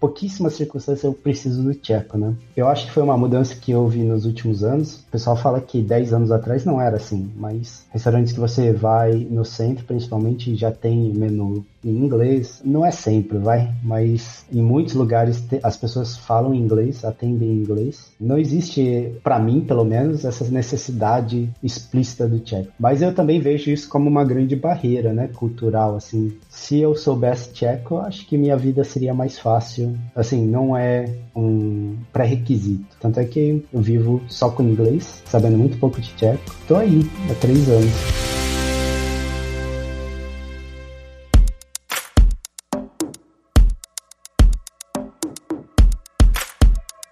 pouquíssimas 0.00 0.54
circunstâncias 0.54 1.04
eu 1.04 1.12
preciso 1.12 1.62
do 1.62 1.74
tcheco, 1.74 2.16
né? 2.16 2.34
Eu 2.56 2.66
acho 2.66 2.86
que 2.86 2.92
foi 2.92 3.02
uma 3.02 3.18
mudança 3.18 3.54
que 3.54 3.74
houve 3.74 3.98
nos 3.98 4.24
últimos 4.24 4.64
anos. 4.64 4.96
O 5.00 5.10
pessoal 5.10 5.36
fala 5.36 5.60
que 5.60 5.82
10 5.82 6.14
anos 6.14 6.32
atrás 6.32 6.64
não 6.64 6.80
era 6.80 6.96
assim, 6.96 7.30
mas 7.36 7.84
restaurantes 7.90 8.32
que 8.32 8.40
você 8.40 8.72
vai 8.72 9.12
no 9.30 9.44
principalmente, 9.84 10.54
já 10.54 10.70
tem 10.70 11.12
menu 11.12 11.64
em 11.84 11.90
inglês. 11.90 12.60
Não 12.64 12.84
é 12.84 12.90
sempre, 12.90 13.38
vai, 13.38 13.72
mas 13.82 14.44
em 14.52 14.62
muitos 14.62 14.94
lugares 14.94 15.42
as 15.62 15.76
pessoas 15.76 16.16
falam 16.16 16.54
inglês, 16.54 17.04
atendem 17.04 17.48
em 17.48 17.60
inglês. 17.60 18.12
Não 18.20 18.38
existe, 18.38 19.12
para 19.22 19.38
mim, 19.38 19.60
pelo 19.60 19.84
menos, 19.84 20.24
essa 20.24 20.44
necessidade 20.50 21.50
explícita 21.62 22.28
do 22.28 22.38
tcheco. 22.38 22.72
Mas 22.78 23.02
eu 23.02 23.14
também 23.14 23.40
vejo 23.40 23.70
isso 23.70 23.88
como 23.88 24.08
uma 24.08 24.24
grande 24.24 24.56
barreira, 24.56 25.12
né, 25.12 25.28
cultural, 25.28 25.96
assim. 25.96 26.32
Se 26.48 26.78
eu 26.78 26.94
soubesse 26.94 27.52
tcheco, 27.52 27.98
acho 27.98 28.26
que 28.26 28.36
minha 28.36 28.56
vida 28.56 28.84
seria 28.84 29.14
mais 29.14 29.38
fácil. 29.38 29.96
Assim, 30.14 30.46
não 30.46 30.76
é 30.76 31.06
um 31.34 31.96
pré-requisito. 32.12 32.96
Tanto 33.00 33.20
é 33.20 33.24
que 33.24 33.64
eu 33.72 33.80
vivo 33.80 34.20
só 34.28 34.50
com 34.50 34.62
inglês, 34.62 35.22
sabendo 35.24 35.56
muito 35.56 35.78
pouco 35.78 36.00
de 36.00 36.10
tcheco. 36.14 36.42
Tô 36.68 36.76
aí 36.76 37.00
há 37.30 37.34
três 37.34 37.68
anos. 37.68 38.49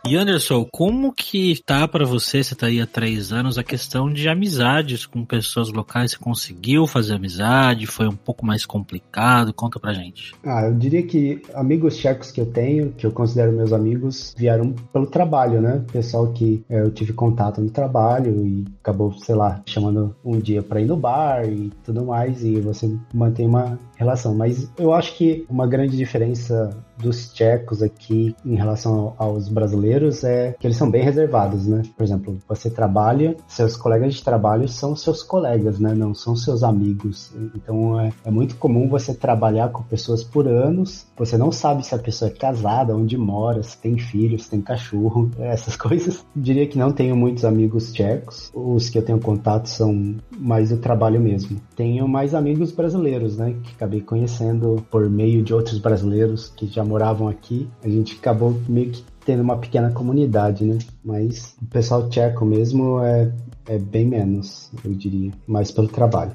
E 0.09 0.17
Anderson, 0.17 0.65
como 0.73 1.13
que 1.13 1.63
tá 1.67 1.87
para 1.87 2.07
você, 2.07 2.43
você 2.43 2.55
tá 2.55 2.69
aí 2.69 2.81
há 2.81 2.87
três 2.87 3.31
anos, 3.31 3.59
a 3.59 3.63
questão 3.63 4.11
de 4.11 4.27
amizades 4.27 5.05
com 5.05 5.23
pessoas 5.23 5.71
locais? 5.71 6.13
Você 6.13 6.17
conseguiu 6.17 6.87
fazer 6.87 7.13
amizade? 7.13 7.85
Foi 7.85 8.09
um 8.09 8.17
pouco 8.17 8.47
mais 8.47 8.65
complicado? 8.65 9.53
Conta 9.53 9.79
pra 9.79 9.93
gente. 9.93 10.35
Ah, 10.43 10.63
eu 10.65 10.75
diria 10.75 11.03
que 11.03 11.43
amigos 11.53 11.99
tchecos 11.99 12.31
que 12.31 12.41
eu 12.41 12.47
tenho, 12.47 12.91
que 12.93 13.05
eu 13.05 13.11
considero 13.11 13.53
meus 13.53 13.71
amigos, 13.71 14.35
vieram 14.35 14.73
pelo 14.95 15.05
trabalho, 15.05 15.61
né? 15.61 15.85
Pessoal 15.93 16.33
que 16.33 16.65
é, 16.71 16.81
eu 16.81 16.91
tive 16.91 17.13
contato 17.13 17.61
no 17.61 17.69
trabalho 17.69 18.47
e 18.47 18.65
acabou, 18.81 19.13
sei 19.13 19.35
lá, 19.35 19.61
chamando 19.67 20.17
um 20.25 20.41
dia 20.41 20.63
pra 20.63 20.81
ir 20.81 20.87
no 20.87 20.97
bar 20.97 21.47
e 21.47 21.71
tudo 21.85 22.07
mais, 22.07 22.43
e 22.43 22.59
você 22.63 22.91
mantém 23.13 23.47
uma 23.47 23.79
relação. 23.99 24.35
Mas 24.35 24.73
eu 24.79 24.95
acho 24.95 25.15
que 25.19 25.45
uma 25.51 25.67
grande 25.67 25.99
diferença 25.99 26.75
dos 26.99 27.33
tchecos 27.33 27.83
aqui 27.83 28.35
em 28.45 28.57
relação 28.57 29.15
aos 29.19 29.49
brasileiros 29.49 30.25
é 30.25 30.55
que 30.59 30.67
eles 30.67 30.77
são 30.77 30.91
bem 30.91 31.03
reservados, 31.03 31.67
né? 31.67 31.83
Por 31.97 32.03
exemplo, 32.03 32.39
você 32.49 32.71
trabalha, 32.71 33.37
seus 33.47 33.77
colegas 33.77 34.15
de 34.15 34.25
trabalho 34.25 34.69
são 34.69 34.97
seus 34.97 35.23
colegas, 35.23 35.79
né? 35.79 35.95
Não 35.95 36.15
são 36.15 36.35
seus 36.37 36.63
amigos. 36.63 37.33
Então 37.55 37.99
é, 38.01 38.13
é 38.25 38.31
muito 38.31 38.57
comum 38.57 38.89
você 38.89 39.15
trabalhar 39.15 39.71
com 39.71 39.83
pessoas 39.83 40.23
por 40.23 40.47
anos, 40.47 41.07
você 41.17 41.37
não 41.37 41.53
sabe 41.53 41.87
se 41.87 41.95
a 41.95 41.99
pessoa 41.99 42.31
é 42.31 42.35
casada, 42.35 42.97
onde 42.97 43.17
mora, 43.17 43.63
se 43.63 43.77
tem 43.79 43.99
filhos, 43.99 44.45
se 44.45 44.51
tem 44.51 44.61
cachorro, 44.61 45.31
essas 45.39 45.77
coisas. 45.77 46.25
Diria 46.35 46.67
que 46.67 46.79
não 46.79 46.93
tenho 46.93 47.17
muitos 47.17 47.45
amigos 47.45 47.93
tchecos. 47.93 48.51
Os 48.55 48.89
que 48.89 48.99
eu 48.99 49.03
tenho 49.03 49.21
contato 49.21 49.67
são 49.67 50.17
mais 50.37 50.71
do 50.71 50.79
trabalho 50.79 51.21
mesmo. 51.21 51.61
Tenho 51.77 52.09
mais 52.09 52.35
amigos 52.35 52.73
brasileiros, 52.73 53.37
né? 53.37 53.55
Que 53.63 53.73
acabei 53.75 54.01
conhecendo 54.01 54.85
por 54.91 55.09
meio 55.09 55.43
de 55.43 55.55
outros 55.55 55.79
brasileiros 55.79 56.53
que 56.57 56.67
já 56.67 56.85
moravam 56.89 57.29
aqui. 57.29 57.69
A 57.85 57.89
gente 57.89 58.17
acabou 58.17 58.61
meio 58.69 58.91
que 58.91 59.05
tendo 59.25 59.43
uma 59.43 59.59
pequena 59.59 59.91
comunidade, 59.91 60.65
né? 60.65 60.79
Mas 61.05 61.55
o 61.61 61.67
pessoal 61.67 62.09
tcheco 62.09 62.45
mesmo 62.45 63.01
é, 63.01 63.31
é 63.67 63.79
bem 63.79 64.07
menos, 64.07 64.71
eu 64.85 64.93
diria. 64.95 65.31
Mais 65.47 65.71
pelo 65.71 65.89
trabalho. 65.89 66.33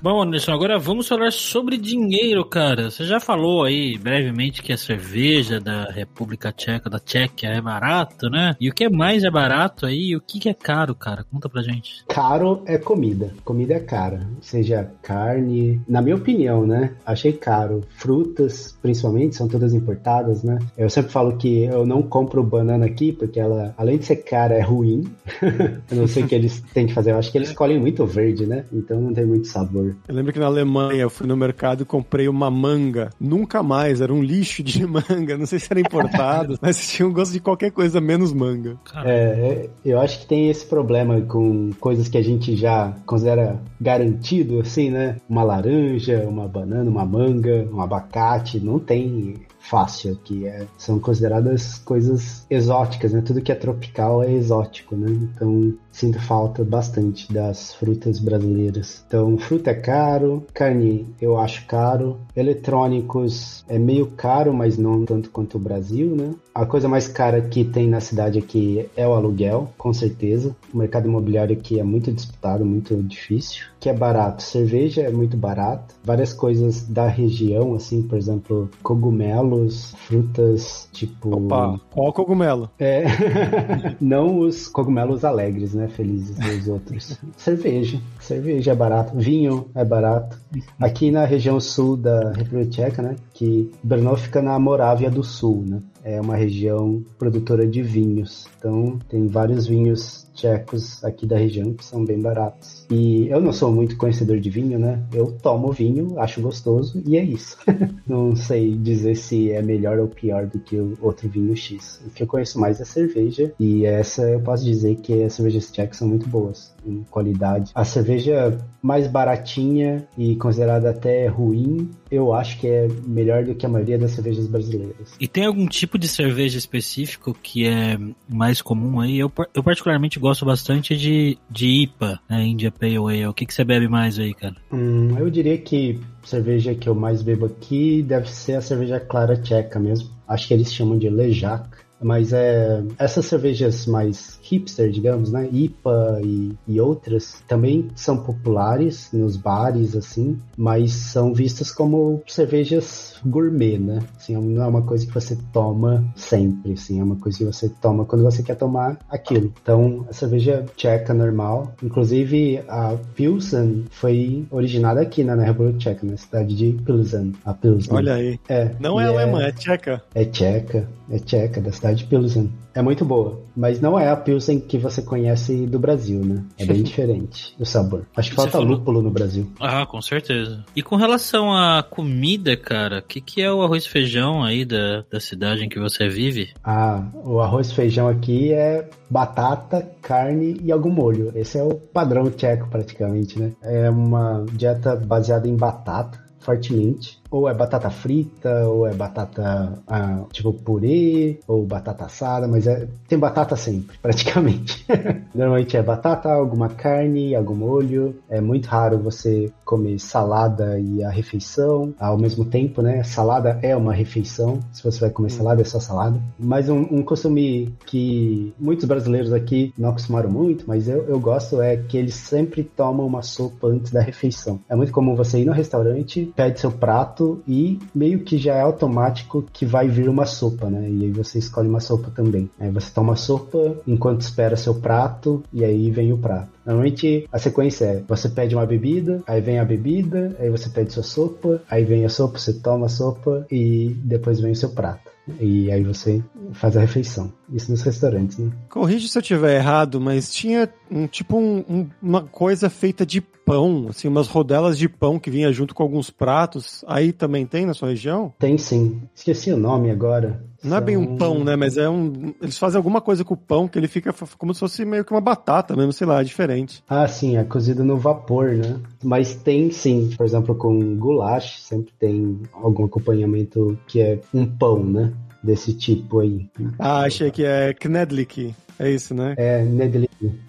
Bom, 0.00 0.22
Anderson, 0.22 0.52
agora 0.52 0.78
vamos 0.78 1.08
falar 1.08 1.32
sobre 1.32 1.76
dinheiro, 1.76 2.44
cara. 2.44 2.88
Você 2.88 3.02
já 3.02 3.18
falou 3.18 3.64
aí 3.64 3.98
brevemente 3.98 4.62
que 4.62 4.72
a 4.72 4.76
cerveja 4.76 5.58
da 5.58 5.90
República 5.90 6.52
Tcheca, 6.52 6.88
da 6.88 7.00
Tchequia, 7.00 7.48
é 7.48 7.60
barato, 7.60 8.30
né? 8.30 8.54
E 8.60 8.70
o 8.70 8.72
que 8.72 8.84
é 8.84 8.88
mais 8.88 9.24
é 9.24 9.30
barato 9.30 9.86
aí? 9.86 10.10
E 10.10 10.16
o 10.16 10.20
que 10.20 10.48
é 10.48 10.54
caro, 10.54 10.94
cara? 10.94 11.24
Conta 11.24 11.48
pra 11.48 11.62
gente. 11.62 12.04
Caro 12.06 12.62
é 12.64 12.78
comida. 12.78 13.34
Comida 13.44 13.74
é 13.74 13.80
cara. 13.80 14.20
Seja 14.40 14.88
carne. 15.02 15.80
Na 15.88 16.00
minha 16.00 16.14
opinião, 16.14 16.64
né? 16.64 16.94
Achei 17.04 17.32
caro. 17.32 17.82
Frutas, 17.96 18.78
principalmente, 18.80 19.34
são 19.34 19.48
todas 19.48 19.74
importadas, 19.74 20.44
né? 20.44 20.60
Eu 20.76 20.88
sempre 20.88 21.10
falo 21.10 21.36
que 21.36 21.64
eu 21.64 21.84
não 21.84 22.02
compro 22.02 22.44
banana 22.44 22.86
aqui 22.86 23.10
porque 23.10 23.40
ela, 23.40 23.74
além 23.76 23.98
de 23.98 24.04
ser 24.04 24.16
cara, 24.16 24.54
é 24.54 24.62
ruim. 24.62 25.10
eu 25.90 25.96
não 25.96 26.06
sei 26.06 26.22
o 26.22 26.28
que 26.28 26.36
eles 26.36 26.60
têm 26.72 26.86
que 26.86 26.94
fazer. 26.94 27.10
Eu 27.10 27.18
acho 27.18 27.32
que 27.32 27.38
eles 27.38 27.48
escolhem 27.48 27.80
muito 27.80 28.06
verde, 28.06 28.46
né? 28.46 28.64
Então 28.72 29.00
não 29.00 29.12
tem 29.12 29.26
muito 29.26 29.48
sabor. 29.48 29.88
Eu 30.06 30.14
lembro 30.14 30.32
que 30.32 30.38
na 30.38 30.46
Alemanha 30.46 31.02
eu 31.02 31.10
fui 31.10 31.26
no 31.26 31.36
mercado 31.36 31.82
e 31.82 31.86
comprei 31.86 32.28
uma 32.28 32.50
manga. 32.50 33.10
Nunca 33.20 33.62
mais, 33.62 34.00
era 34.00 34.12
um 34.12 34.22
lixo 34.22 34.62
de 34.62 34.84
manga. 34.86 35.36
Não 35.36 35.46
sei 35.46 35.58
se 35.58 35.68
era 35.70 35.80
importado, 35.80 36.58
mas 36.62 36.90
tinha 36.90 37.06
um 37.06 37.12
gosto 37.12 37.32
de 37.32 37.40
qualquer 37.40 37.70
coisa 37.70 38.00
menos 38.00 38.32
manga. 38.32 38.76
É, 39.04 39.10
é, 39.10 39.70
eu 39.84 40.00
acho 40.00 40.20
que 40.20 40.26
tem 40.26 40.48
esse 40.48 40.66
problema 40.66 41.20
com 41.22 41.70
coisas 41.80 42.08
que 42.08 42.18
a 42.18 42.22
gente 42.22 42.56
já 42.56 42.92
considera 43.06 43.60
garantido, 43.80 44.60
assim, 44.60 44.90
né? 44.90 45.16
Uma 45.28 45.42
laranja, 45.42 46.24
uma 46.28 46.46
banana, 46.46 46.88
uma 46.88 47.04
manga, 47.04 47.68
um 47.72 47.80
abacate. 47.80 48.60
Não 48.60 48.78
tem 48.78 49.34
fácil 49.58 50.12
aqui. 50.12 50.46
É, 50.46 50.66
são 50.76 50.98
consideradas 50.98 51.78
coisas 51.78 52.46
exóticas, 52.48 53.12
né? 53.12 53.20
Tudo 53.20 53.42
que 53.42 53.52
é 53.52 53.54
tropical 53.54 54.22
é 54.22 54.32
exótico, 54.32 54.96
né? 54.96 55.08
Então 55.34 55.74
sinto 55.98 56.20
falta 56.20 56.64
bastante 56.64 57.32
das 57.32 57.74
frutas 57.74 58.20
brasileiras. 58.20 59.04
Então, 59.06 59.36
fruta 59.36 59.70
é 59.70 59.74
caro, 59.74 60.46
carne 60.54 61.06
eu 61.20 61.36
acho 61.36 61.66
caro, 61.66 62.18
eletrônicos 62.36 63.64
é 63.68 63.78
meio 63.78 64.06
caro, 64.06 64.54
mas 64.54 64.78
não 64.78 65.04
tanto 65.04 65.30
quanto 65.30 65.56
o 65.56 65.60
Brasil, 65.60 66.14
né? 66.14 66.34
A 66.54 66.66
coisa 66.66 66.88
mais 66.88 67.06
cara 67.06 67.40
que 67.40 67.64
tem 67.64 67.88
na 67.88 68.00
cidade 68.00 68.38
aqui 68.38 68.88
é 68.96 69.06
o 69.06 69.12
aluguel, 69.12 69.70
com 69.78 69.92
certeza. 69.92 70.56
O 70.74 70.78
mercado 70.78 71.06
imobiliário 71.06 71.56
aqui 71.56 71.78
é 71.78 71.84
muito 71.84 72.12
disputado, 72.12 72.64
muito 72.64 73.00
difícil. 73.00 73.66
Que 73.78 73.88
é 73.88 73.92
barato, 73.92 74.42
cerveja 74.42 75.02
é 75.02 75.10
muito 75.10 75.36
barato. 75.36 75.94
Várias 76.02 76.32
coisas 76.32 76.82
da 76.82 77.06
região, 77.06 77.74
assim, 77.74 78.02
por 78.02 78.18
exemplo, 78.18 78.68
cogumelos, 78.82 79.94
frutas, 79.98 80.88
tipo. 80.92 81.36
Opa, 81.36 81.80
qual 81.92 82.12
cogumelo? 82.12 82.68
É. 82.76 83.04
não 84.00 84.40
os 84.40 84.66
cogumelos 84.66 85.24
alegres, 85.24 85.74
né? 85.74 85.87
Felizes 85.88 86.36
dos 86.36 86.68
outros. 86.68 87.18
cerveja. 87.36 88.00
Cerveja 88.20 88.72
é 88.72 88.74
barato. 88.74 89.16
Vinho 89.16 89.68
é 89.74 89.84
barato. 89.84 90.38
Aqui 90.80 91.10
na 91.10 91.24
região 91.24 91.60
sul 91.60 91.96
da 91.96 92.32
República 92.32 92.70
Tcheca, 92.70 93.02
né? 93.02 93.16
Que 93.34 93.70
Brno 93.82 94.16
fica 94.16 94.40
na 94.40 94.58
Morávia 94.58 95.10
do 95.10 95.22
Sul, 95.22 95.64
né? 95.66 95.80
É 96.02 96.20
uma 96.20 96.36
região 96.36 97.02
produtora 97.18 97.66
de 97.66 97.82
vinhos. 97.82 98.46
Então, 98.58 98.98
tem 99.08 99.26
vários 99.28 99.66
vinhos 99.66 100.28
tchecos 100.38 101.04
aqui 101.04 101.26
da 101.26 101.36
região 101.36 101.74
que 101.74 101.84
são 101.84 102.04
bem 102.04 102.20
baratos. 102.20 102.86
E 102.90 103.28
eu 103.28 103.40
não 103.40 103.52
sou 103.52 103.72
muito 103.72 103.96
conhecedor 103.96 104.38
de 104.38 104.48
vinho, 104.48 104.78
né? 104.78 105.02
Eu 105.12 105.36
tomo 105.42 105.72
vinho, 105.72 106.18
acho 106.18 106.40
gostoso 106.40 107.02
e 107.04 107.16
é 107.16 107.22
isso. 107.22 107.56
não 108.06 108.36
sei 108.36 108.76
dizer 108.76 109.16
se 109.16 109.50
é 109.50 109.60
melhor 109.60 109.98
ou 109.98 110.06
pior 110.06 110.46
do 110.46 110.60
que 110.60 110.76
o 110.76 110.96
outro 111.00 111.28
vinho 111.28 111.56
X. 111.56 112.00
O 112.06 112.10
que 112.10 112.22
eu 112.22 112.26
conheço 112.26 112.58
mais 112.58 112.80
é 112.80 112.84
cerveja 112.84 113.52
e 113.58 113.84
essa 113.84 114.22
eu 114.22 114.40
posso 114.40 114.64
dizer 114.64 114.96
que 114.96 115.24
as 115.24 115.34
cervejas 115.34 115.70
tchecas 115.70 115.96
são 115.96 116.08
muito 116.08 116.28
boas 116.28 116.72
em 116.86 117.04
qualidade. 117.10 117.72
A 117.74 117.84
cerveja 117.84 118.56
mais 118.80 119.08
baratinha 119.08 120.06
e 120.16 120.36
considerada 120.36 120.90
até 120.90 121.26
ruim, 121.26 121.90
eu 122.10 122.32
acho 122.32 122.58
que 122.60 122.66
é 122.66 122.88
melhor 123.06 123.44
do 123.44 123.54
que 123.54 123.66
a 123.66 123.68
maioria 123.68 123.98
das 123.98 124.12
cervejas 124.12 124.46
brasileiras. 124.46 125.14
E 125.20 125.26
tem 125.26 125.44
algum 125.44 125.66
tipo 125.66 125.98
de 125.98 126.08
cerveja 126.08 126.56
específico 126.56 127.36
que 127.42 127.66
é 127.66 127.98
mais 128.28 128.47
comum 128.60 129.00
aí? 129.00 129.18
Eu, 129.18 129.30
eu 129.54 129.62
particularmente 129.62 130.18
gosto 130.18 130.44
bastante 130.44 130.96
de, 130.96 131.38
de 131.50 131.66
IPA, 131.82 132.20
né? 132.28 132.44
India 132.44 132.70
Pale 132.70 132.96
Ale. 132.96 133.26
O 133.26 133.34
que, 133.34 133.46
que 133.46 133.54
você 133.54 133.64
bebe 133.64 133.88
mais 133.88 134.18
aí, 134.18 134.34
cara? 134.34 134.56
Hum, 134.72 135.16
eu 135.18 135.30
diria 135.30 135.58
que 135.58 136.00
a 136.22 136.26
cerveja 136.26 136.74
que 136.74 136.88
eu 136.88 136.94
mais 136.94 137.22
bebo 137.22 137.46
aqui 137.46 138.02
deve 138.02 138.28
ser 138.30 138.54
a 138.54 138.62
cerveja 138.62 138.98
clara 138.98 139.36
tcheca 139.36 139.78
mesmo. 139.78 140.10
Acho 140.26 140.48
que 140.48 140.54
eles 140.54 140.72
chamam 140.72 140.98
de 140.98 141.08
Lejac. 141.08 141.68
Mas 142.00 142.32
é, 142.32 142.82
essas 142.98 143.26
cervejas 143.26 143.86
mais 143.86 144.38
hipster, 144.42 144.90
digamos, 144.90 145.32
né? 145.32 145.48
IPA 145.50 146.20
e, 146.22 146.52
e, 146.66 146.80
outras 146.80 147.42
também 147.48 147.88
são 147.94 148.22
populares 148.22 149.10
nos 149.12 149.36
bares, 149.36 149.96
assim, 149.96 150.38
mas 150.56 150.92
são 150.92 151.34
vistas 151.34 151.72
como 151.72 152.22
cervejas 152.26 153.17
gourmet, 153.24 153.78
né? 153.78 154.00
Assim, 154.16 154.36
não 154.36 154.62
é 154.62 154.66
uma 154.66 154.82
coisa 154.82 155.06
que 155.06 155.12
você 155.12 155.36
toma 155.52 156.04
sempre, 156.14 156.72
assim, 156.72 157.00
é 157.00 157.04
uma 157.04 157.16
coisa 157.16 157.38
que 157.38 157.44
você 157.44 157.68
toma 157.68 158.04
quando 158.04 158.22
você 158.22 158.42
quer 158.42 158.56
tomar 158.56 158.98
aquilo. 159.08 159.52
Então, 159.62 160.06
a 160.08 160.12
cerveja 160.12 160.64
tcheca 160.76 161.12
normal, 161.14 161.74
inclusive 161.82 162.62
a 162.68 162.96
Pilsen 163.14 163.84
foi 163.90 164.46
originada 164.50 165.00
aqui 165.00 165.24
né, 165.24 165.34
na 165.34 165.44
República 165.44 165.78
Tcheca, 165.78 166.06
na 166.06 166.16
cidade 166.16 166.54
de 166.54 166.72
Pilsen. 166.84 167.34
A 167.44 167.54
Pilsen. 167.54 167.94
Olha 167.94 168.14
aí. 168.14 168.38
É. 168.48 168.70
Não 168.80 169.00
é 169.00 169.06
alemã, 169.06 169.42
é, 169.42 169.48
é 169.48 169.52
tcheca. 169.52 170.02
É 170.14 170.24
tcheca, 170.24 170.88
é 171.10 171.18
tcheca, 171.18 171.60
da 171.60 171.72
cidade 171.72 171.98
de 171.98 172.04
Pilsen. 172.06 172.52
É 172.74 172.82
muito 172.82 173.04
boa, 173.04 173.42
mas 173.56 173.80
não 173.80 173.98
é 173.98 174.08
a 174.08 174.16
Pilsen 174.16 174.60
que 174.60 174.78
você 174.78 175.02
conhece 175.02 175.66
do 175.66 175.80
Brasil, 175.80 176.24
né? 176.24 176.44
É 176.56 176.64
bem 176.64 176.80
diferente 176.84 177.54
o 177.58 177.64
sabor. 177.64 178.06
Acho 178.16 178.30
que 178.30 178.36
falta 178.36 178.52
falou... 178.52 178.68
lúpulo 178.68 179.02
no 179.02 179.10
Brasil. 179.10 179.50
Ah, 179.58 179.84
com 179.84 180.00
certeza. 180.00 180.64
E 180.76 180.82
com 180.82 180.94
relação 180.94 181.52
à 181.52 181.82
comida, 181.82 182.56
cara, 182.56 183.02
que, 183.08 183.20
que 183.20 183.42
é 183.42 183.50
o 183.50 183.62
arroz 183.62 183.84
e 183.84 183.88
feijão 183.88 184.44
aí 184.44 184.64
da, 184.64 185.02
da 185.10 185.18
cidade 185.18 185.64
em 185.64 185.68
que 185.68 185.80
você 185.80 186.08
vive? 186.08 186.50
Ah, 186.62 187.02
o 187.14 187.40
arroz 187.40 187.70
e 187.70 187.74
feijão 187.74 188.06
aqui 188.06 188.52
é 188.52 188.88
batata, 189.10 189.90
carne 190.02 190.60
e 190.62 190.70
algum 190.70 190.90
molho. 190.90 191.32
Esse 191.34 191.58
é 191.58 191.62
o 191.62 191.74
padrão 191.74 192.30
tcheco 192.30 192.68
praticamente, 192.68 193.38
né? 193.38 193.52
É 193.62 193.88
uma 193.90 194.44
dieta 194.52 194.94
baseada 194.94 195.48
em 195.48 195.56
batata 195.56 196.28
fortemente 196.38 197.20
ou 197.30 197.48
é 197.48 197.54
batata 197.54 197.90
frita, 197.90 198.66
ou 198.66 198.86
é 198.86 198.94
batata 198.94 199.78
ah, 199.86 200.24
tipo 200.32 200.52
purê, 200.52 201.38
ou 201.46 201.64
batata 201.64 202.06
assada, 202.06 202.48
mas 202.48 202.66
é, 202.66 202.86
tem 203.06 203.18
batata 203.18 203.56
sempre, 203.56 203.96
praticamente. 204.02 204.86
Normalmente 205.34 205.76
é 205.76 205.82
batata, 205.82 206.30
alguma 206.30 206.68
carne, 206.68 207.34
algum 207.34 207.54
molho. 207.54 208.16
É 208.28 208.40
muito 208.40 208.66
raro 208.66 208.98
você 208.98 209.52
comer 209.64 209.98
salada 209.98 210.78
e 210.78 211.02
a 211.02 211.10
refeição 211.10 211.94
ao 211.98 212.18
mesmo 212.18 212.44
tempo, 212.44 212.82
né? 212.82 213.02
Salada 213.02 213.58
é 213.62 213.76
uma 213.76 213.92
refeição. 213.92 214.60
Se 214.72 214.82
você 214.82 215.00
vai 215.00 215.10
comer 215.10 215.30
salada, 215.30 215.60
é 215.60 215.64
só 215.64 215.78
salada. 215.78 216.20
Mas 216.38 216.68
um, 216.68 216.80
um 216.90 217.02
costume 217.02 217.74
que 217.86 218.52
muitos 218.58 218.86
brasileiros 218.86 219.32
aqui 219.32 219.72
não 219.76 219.90
acostumaram 219.90 220.30
muito, 220.30 220.64
mas 220.66 220.88
eu, 220.88 221.04
eu 221.04 221.20
gosto 221.20 221.60
é 221.60 221.76
que 221.76 221.96
eles 221.96 222.14
sempre 222.14 222.62
tomam 222.62 223.06
uma 223.06 223.22
sopa 223.22 223.68
antes 223.68 223.92
da 223.92 224.00
refeição. 224.00 224.60
É 224.68 224.74
muito 224.74 224.92
comum 224.92 225.14
você 225.14 225.40
ir 225.40 225.44
no 225.44 225.52
restaurante, 225.52 226.32
pede 226.34 226.60
seu 226.60 226.70
prato 226.72 227.17
prato 227.18 227.42
e 227.46 227.78
meio 227.92 228.20
que 228.20 228.38
já 228.38 228.54
é 228.54 228.60
automático 228.60 229.44
que 229.52 229.66
vai 229.66 229.88
vir 229.88 230.08
uma 230.08 230.24
sopa, 230.24 230.70
né? 230.70 230.88
E 230.88 231.04
aí 231.04 231.10
você 231.10 231.38
escolhe 231.38 231.68
uma 231.68 231.80
sopa 231.80 232.10
também. 232.14 232.48
Aí 232.58 232.70
você 232.70 232.92
toma 232.92 233.14
a 233.14 233.16
sopa 233.16 233.76
enquanto 233.86 234.20
espera 234.20 234.56
seu 234.56 234.76
prato 234.76 235.42
e 235.52 235.64
aí 235.64 235.90
vem 235.90 236.12
o 236.12 236.18
prato. 236.18 236.48
Normalmente 236.64 237.28
a 237.32 237.38
sequência 237.38 237.84
é: 237.86 238.02
você 238.06 238.28
pede 238.28 238.54
uma 238.54 238.66
bebida, 238.66 239.22
aí 239.26 239.40
vem 239.40 239.58
a 239.58 239.64
bebida, 239.64 240.36
aí 240.38 240.48
você 240.48 240.68
pede 240.68 240.92
sua 240.92 241.02
sopa, 241.02 241.60
aí 241.68 241.84
vem 241.84 242.04
a 242.04 242.08
sopa, 242.08 242.38
você 242.38 242.52
toma 242.52 242.86
a 242.86 242.90
sopa 242.90 243.46
e 243.50 243.96
depois 244.04 244.40
vem 244.40 244.52
o 244.52 244.56
seu 244.56 244.70
prato. 244.70 245.17
E 245.40 245.70
aí 245.70 245.82
você 245.82 246.22
faz 246.52 246.76
a 246.76 246.80
refeição. 246.80 247.32
Isso 247.52 247.70
nos 247.70 247.82
restaurantes, 247.82 248.38
né? 248.38 248.50
Corrige 248.68 249.08
se 249.08 249.18
eu 249.18 249.22
estiver 249.22 249.56
errado, 249.56 250.00
mas 250.00 250.32
tinha 250.32 250.68
um 250.90 251.06
tipo 251.06 251.36
um, 251.36 251.64
um, 251.68 251.88
uma 252.00 252.22
coisa 252.22 252.70
feita 252.70 253.04
de 253.04 253.20
pão, 253.20 253.86
assim, 253.88 254.08
umas 254.08 254.28
rodelas 254.28 254.76
de 254.76 254.88
pão 254.88 255.18
que 255.18 255.30
vinha 255.30 255.50
junto 255.52 255.74
com 255.74 255.82
alguns 255.82 256.10
pratos. 256.10 256.84
Aí 256.86 257.12
também 257.12 257.46
tem 257.46 257.64
na 257.64 257.74
sua 257.74 257.88
região? 257.88 258.32
Tem 258.38 258.58
sim. 258.58 259.02
Esqueci 259.14 259.50
o 259.52 259.56
nome 259.56 259.90
agora. 259.90 260.44
Não 260.62 260.76
é 260.76 260.80
bem 260.80 260.96
um 260.96 261.16
pão, 261.16 261.44
né? 261.44 261.54
Mas 261.56 261.76
é 261.76 261.88
um. 261.88 262.34
Eles 262.42 262.58
fazem 262.58 262.76
alguma 262.76 263.00
coisa 263.00 263.24
com 263.24 263.34
o 263.34 263.36
pão 263.36 263.68
que 263.68 263.78
ele 263.78 263.88
fica 263.88 264.12
como 264.36 264.52
se 264.52 264.60
fosse 264.60 264.84
meio 264.84 265.04
que 265.04 265.12
uma 265.12 265.20
batata 265.20 265.76
mesmo, 265.76 265.92
sei 265.92 266.06
lá, 266.06 266.20
é 266.20 266.24
diferente. 266.24 266.82
Ah, 266.88 267.06
sim, 267.06 267.36
é 267.36 267.44
cozido 267.44 267.84
no 267.84 267.96
vapor, 267.96 268.50
né? 268.50 268.80
Mas 269.02 269.34
tem 269.34 269.70
sim, 269.70 270.10
por 270.16 270.26
exemplo, 270.26 270.54
com 270.54 270.96
goulash, 270.96 271.62
sempre 271.62 271.92
tem 271.98 272.40
algum 272.52 272.84
acompanhamento 272.84 273.78
que 273.86 274.00
é 274.00 274.20
um 274.34 274.46
pão, 274.46 274.84
né? 274.84 275.12
Desse 275.42 275.72
tipo 275.72 276.18
aí. 276.18 276.48
Ah, 276.78 277.02
achei 277.02 277.30
que 277.30 277.44
é 277.44 277.72
knedlik. 277.72 278.54
É 278.78 278.90
isso, 278.90 279.14
né? 279.14 279.34
É 279.36 279.62
nedli. 279.62 280.08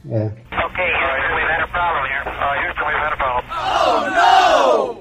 É. 0.10 0.32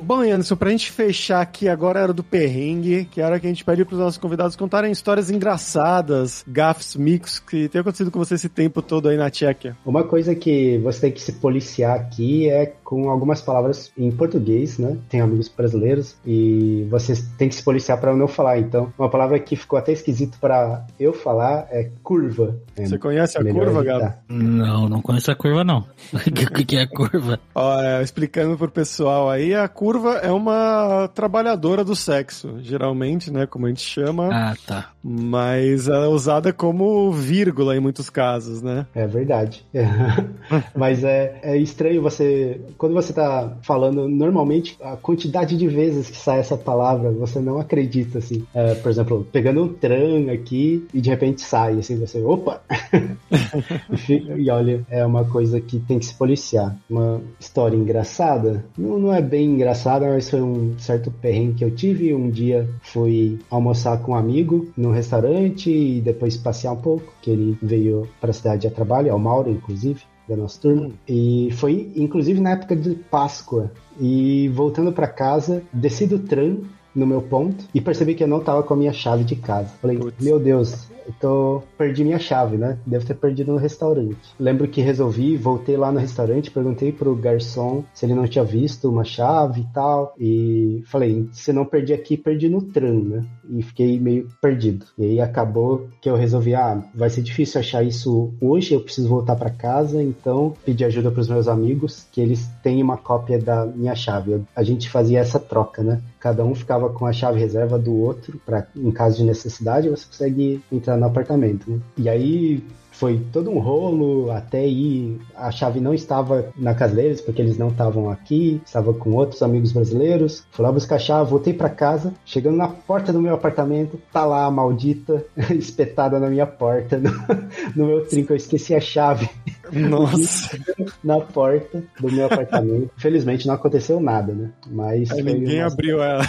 Bom, 0.09 0.23
Anderson, 0.23 0.57
pra 0.57 0.71
gente 0.71 0.91
fechar 0.91 1.43
aqui 1.43 1.69
agora 1.69 2.01
era 2.01 2.15
do 2.15 2.25
perrengue, 2.25 3.05
que 3.05 3.21
era 3.21 3.39
que 3.39 3.47
a 3.47 3.51
gente 3.51 3.63
pede 3.63 3.85
pros 3.85 3.99
nossos 4.01 4.17
convidados 4.17 4.57
contarem 4.57 4.91
histórias 4.91 5.31
engraçadas, 5.31 6.43
gafes, 6.49 6.97
micos 6.97 7.39
que 7.39 7.69
tem 7.69 7.83
acontecido 7.83 8.11
com 8.11 8.19
você 8.19 8.37
esse 8.37 8.49
tempo 8.49 8.81
todo 8.81 9.11
aí 9.11 9.19
na 9.19 9.29
Tchequia. 9.29 9.77
Uma 9.85 10.03
coisa 10.03 10.35
que 10.35 10.79
você 10.79 11.03
tem 11.03 11.13
que 11.13 11.21
se 11.21 11.33
policiar 11.33 11.95
aqui 11.95 12.49
é 12.49 12.73
com 12.83 13.11
algumas 13.11 13.43
palavras 13.43 13.93
em 13.99 14.11
português, 14.11 14.79
né? 14.79 14.97
Tem 15.11 15.21
amigos 15.21 15.47
brasileiros 15.47 16.17
e 16.25 16.87
você 16.91 17.13
tem 17.37 17.51
que 17.51 17.57
se 17.57 17.63
policiar 17.63 18.01
para 18.01 18.17
não 18.17 18.27
falar. 18.27 18.59
Então, 18.59 18.91
uma 18.99 19.11
palavra 19.11 19.39
que 19.39 19.57
ficou 19.57 19.79
até 19.79 19.93
esquisito 19.93 20.39
para 20.41 20.87
eu 20.99 21.13
falar 21.13 21.69
é 21.71 21.91
curva. 22.03 22.57
É 22.75 22.87
Você 22.87 22.97
conhece 22.97 23.37
a 23.37 23.43
melhor 23.43 23.67
curva. 23.67 23.85
Gabo? 23.85 24.15
Não, 24.27 24.89
não 24.89 25.03
conheço 25.03 25.31
a 25.31 25.35
curva, 25.35 25.63
não. 25.63 25.85
O 26.49 26.65
que, 26.65 26.77
é 26.77 26.87
curva? 26.87 27.39
Ó, 27.55 27.81
é, 27.81 28.03
explicando 28.03 28.57
pro 28.57 28.71
pessoal 28.71 29.29
aí, 29.29 29.55
a 29.55 29.69
curva 29.69 29.98
é 30.23 30.31
uma 30.31 31.09
trabalhadora 31.15 31.85
do 31.85 31.95
sexo, 31.97 32.57
geralmente, 32.61 33.31
né, 33.33 33.47
como 33.47 33.67
a 33.67 33.69
gente 33.69 33.83
chama, 33.83 34.29
Ah, 34.33 34.55
tá. 34.67 34.91
mas 35.03 35.89
é 35.89 36.07
usada 36.07 36.53
como 36.53 37.11
vírgula 37.13 37.77
em 37.77 37.81
muitos 37.81 38.09
casos, 38.11 38.63
né? 38.63 38.87
É 38.95 39.07
verdade. 39.07 39.65
Mas 40.75 41.05
é, 41.05 41.39
é 41.43 41.57
estranho 41.57 42.03
você. 42.03 42.61
Quando 42.77 42.95
você 42.95 43.13
tá 43.13 43.53
falando, 43.63 44.09
normalmente 44.09 44.77
a 44.83 44.97
quantidade 44.97 45.57
de 45.57 45.67
vezes 45.69 46.09
que 46.11 46.17
sai 46.17 46.41
essa 46.41 46.57
palavra, 46.57 47.11
você 47.11 47.41
não 47.41 47.59
acredita, 47.59 48.19
assim. 48.19 48.45
É, 48.55 48.75
por 48.75 48.91
exemplo, 48.91 49.27
pegando 49.33 49.63
um 49.63 49.69
tran 49.69 50.31
aqui 50.33 50.87
e 50.93 51.01
de 51.01 51.11
repente 51.11 51.43
sai, 51.43 51.79
assim, 51.79 51.99
você. 51.99 52.21
Opa! 52.23 52.61
e, 54.09 54.43
e 54.43 54.51
olha, 54.51 54.85
é 54.91 55.05
uma 55.05 55.25
coisa 55.25 55.61
que 55.61 55.79
tem 55.79 55.99
que 55.99 56.07
se 56.07 56.15
policiar. 56.15 56.77
Uma 56.89 57.21
história 57.39 57.77
engraçada. 57.77 58.65
Não, 58.77 58.99
não 58.99 59.15
é 59.15 59.21
bem 59.21 59.47
engraçada, 59.47 59.88
mas 60.01 60.29
foi 60.29 60.43
um 60.43 60.79
certo 60.79 61.11
perrengue 61.11 61.55
que 61.55 61.65
eu 61.65 61.71
tive. 61.71 62.15
Um 62.15 62.31
dia 62.31 62.69
fui 62.83 63.39
almoçar 63.51 63.99
com 63.99 64.13
um 64.13 64.15
amigo 64.15 64.69
num 64.77 64.93
restaurante 64.93 65.71
e 65.71 66.01
depois 66.01 66.37
passear 66.37 66.73
um 66.73 66.77
pouco, 66.77 67.13
que 67.23 67.31
ele 67.31 67.59
veio 67.63 68.09
para 68.21 68.31
a 68.31 68.35
cidade 68.35 68.67
a 68.67 68.71
trabalho, 68.71 69.09
é 69.09 69.15
o 69.15 69.19
Mauro, 69.19 69.51
inclusive, 69.51 70.01
da 70.29 70.37
nossa 70.37 70.61
turma. 70.61 70.91
E 71.09 71.49
foi, 71.53 71.91
inclusive, 71.97 72.41
na 72.41 72.51
época 72.51 72.77
de 72.77 72.95
Páscoa. 72.95 73.73
E 74.01 74.49
voltando 74.49 74.93
para 74.93 75.09
casa, 75.09 75.63
desci 75.73 76.07
do 76.07 76.19
tram 76.19 76.63
no 76.99 77.07
meu 77.07 77.23
ponto 77.23 77.65
e 77.75 77.81
percebi 77.81 78.15
que 78.15 78.25
eu 78.25 78.29
não 78.29 78.41
tava 78.41 78.63
com 78.63 78.75
a 78.75 78.77
minha 78.77 78.93
chave 78.93 79.25
de 79.25 79.37
casa. 79.37 79.69
Falei, 79.81 79.99
meu 80.21 80.39
Deus, 80.39 80.89
eu 81.07 81.15
tô... 81.21 81.63
perdi 81.77 82.05
minha 82.05 82.19
chave, 82.19 82.57
né? 82.57 82.79
Devo 82.85 83.07
ter 83.07 83.15
perdido 83.15 83.53
no 83.53 83.59
restaurante. 83.59 84.19
Lembro 84.39 84.69
que 84.69 84.81
resolvi, 84.81 85.37
voltei 85.37 85.77
lá 85.77 85.91
no 85.91 85.99
restaurante, 85.99 86.51
perguntei 86.51 86.93
pro 86.93 87.15
garçom 87.15 87.85
se 87.95 88.05
ele 88.05 88.15
não 88.15 88.27
tinha 88.27 88.45
visto 88.45 88.91
uma 88.91 89.05
chave 89.05 89.63
e 89.63 89.67
tal. 89.73 90.15
E 90.19 90.83
falei, 90.87 91.29
se 91.33 91.53
não 91.53 91.65
perdi 91.65 91.93
aqui, 91.93 92.17
perdi 92.17 92.49
no 92.49 92.63
tram, 92.63 93.03
né? 93.05 93.25
E 93.51 93.63
fiquei 93.63 93.99
meio 93.99 94.29
perdido. 94.41 94.87
E 94.99 95.05
aí 95.05 95.21
acabou 95.21 95.89
que 96.01 96.09
eu 96.09 96.17
resolvi, 96.17 96.55
ah, 96.55 96.83
vai 96.95 97.11
ser 97.11 97.23
difícil 97.23 97.61
achar 97.61 97.83
isso 97.83 98.33
hoje, 98.41 98.75
eu 98.75 98.81
preciso 98.81 99.09
voltar 99.09 99.37
para 99.37 99.51
casa, 99.51 100.03
então 100.03 100.55
pedi 100.65 100.85
ajuda 100.85 101.11
pros 101.11 101.29
meus 101.29 101.49
amigos, 101.49 102.07
que 102.13 102.21
eles 102.21 102.49
têm 102.63 102.83
uma 102.83 102.97
cópia 102.97 103.39
da 103.39 103.67
minha 103.67 103.95
chave. 103.95 104.43
A 104.55 104.63
gente 104.63 104.91
fazia 104.91 105.21
essa 105.21 105.39
troca, 105.39 105.83
né? 105.83 106.01
Cada 106.21 106.45
um 106.45 106.55
ficava 106.55 106.91
com 106.91 107.07
a 107.07 107.13
chave 107.13 107.39
reserva 107.39 107.79
do 107.79 107.95
outro, 107.97 108.41
para 108.45 108.67
em 108.77 108.91
caso 108.91 109.17
de 109.19 109.25
necessidade, 109.25 109.89
você 109.89 110.07
consegue 110.07 110.61
entrar 110.71 110.97
no 110.97 111.07
apartamento. 111.07 111.71
Né? 111.71 111.81
E 111.97 112.09
aí 112.09 112.63
foi 112.99 113.21
todo 113.33 113.51
um 113.51 113.61
rolo 113.61 114.31
até 114.31 114.67
ir. 114.67 115.21
A 115.37 115.51
chave 115.53 115.81
não 115.81 115.95
estava 115.95 116.53
na 116.57 116.75
casa 116.75 116.97
deles, 116.97 117.21
porque 117.21 117.41
eles 117.41 117.57
não 117.57 117.69
estavam 117.69 118.11
aqui, 118.11 118.61
estava 118.67 118.93
com 118.93 119.13
outros 119.13 119.41
amigos 119.41 119.73
brasileiros. 119.73 120.45
Fui 120.51 120.65
lá 120.65 120.73
buscar 120.73 120.97
a 120.97 120.99
chave, 120.99 121.31
voltei 121.31 121.55
para 121.55 121.71
casa. 121.71 122.13
Chegando 122.25 122.57
na 122.57 122.69
porta 122.69 123.13
do 123.13 123.23
meu 123.23 123.35
apartamento, 123.35 124.01
tá 124.13 124.25
lá 124.25 124.45
a 124.45 124.51
maldita 124.51 125.25
espetada 125.55 126.19
na 126.19 126.29
minha 126.29 126.47
porta, 126.47 126.99
no, 126.99 127.11
no 127.77 127.87
meu 127.87 128.05
trinco. 128.05 128.33
Eu 128.33 128.37
esqueci 128.37 128.75
a 128.75 128.81
chave 128.81 129.31
Nossa, 129.73 130.59
na 131.05 131.21
porta 131.21 131.83
do 132.01 132.11
meu 132.11 132.27
apartamento. 132.27 132.91
Felizmente 132.97 133.47
não 133.47 133.55
aconteceu 133.55 134.01
nada, 134.01 134.33
né? 134.33 134.51
Mas. 134.67 135.11
aí 135.13 135.23
ninguém 135.23 135.61
abriu 135.61 136.03
ela. 136.03 136.25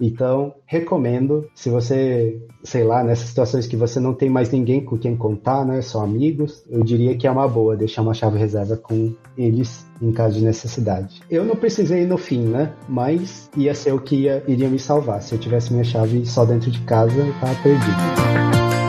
então, 0.00 0.54
recomendo, 0.64 1.46
se 1.54 1.68
você, 1.68 2.40
sei 2.64 2.84
lá, 2.84 3.04
nessas 3.04 3.28
situações 3.28 3.66
que 3.66 3.76
você 3.76 4.00
não 4.00 4.14
tem 4.14 4.30
mais 4.30 4.50
ninguém 4.50 4.82
com 4.82 4.96
quem 4.96 5.14
contar, 5.14 5.64
né, 5.64 5.82
só 5.90 6.04
amigos, 6.04 6.64
eu 6.68 6.82
diria 6.82 7.16
que 7.16 7.26
é 7.26 7.30
uma 7.30 7.46
boa 7.48 7.76
deixar 7.76 8.02
uma 8.02 8.14
chave 8.14 8.38
reserva 8.38 8.76
com 8.76 9.12
eles 9.36 9.86
em 10.00 10.12
caso 10.12 10.38
de 10.38 10.44
necessidade. 10.44 11.20
Eu 11.30 11.44
não 11.44 11.56
precisei 11.56 12.06
no 12.06 12.16
fim, 12.16 12.42
né, 12.42 12.72
mas 12.88 13.50
ia 13.56 13.74
ser 13.74 13.92
o 13.92 14.00
que 14.00 14.16
ia, 14.16 14.42
iria 14.46 14.68
me 14.68 14.78
salvar. 14.78 15.20
Se 15.22 15.34
eu 15.34 15.38
tivesse 15.38 15.72
minha 15.72 15.84
chave 15.84 16.24
só 16.24 16.44
dentro 16.44 16.70
de 16.70 16.80
casa, 16.82 17.18
eu 17.18 17.32
tava 17.40 17.54
perdido. 17.62 18.79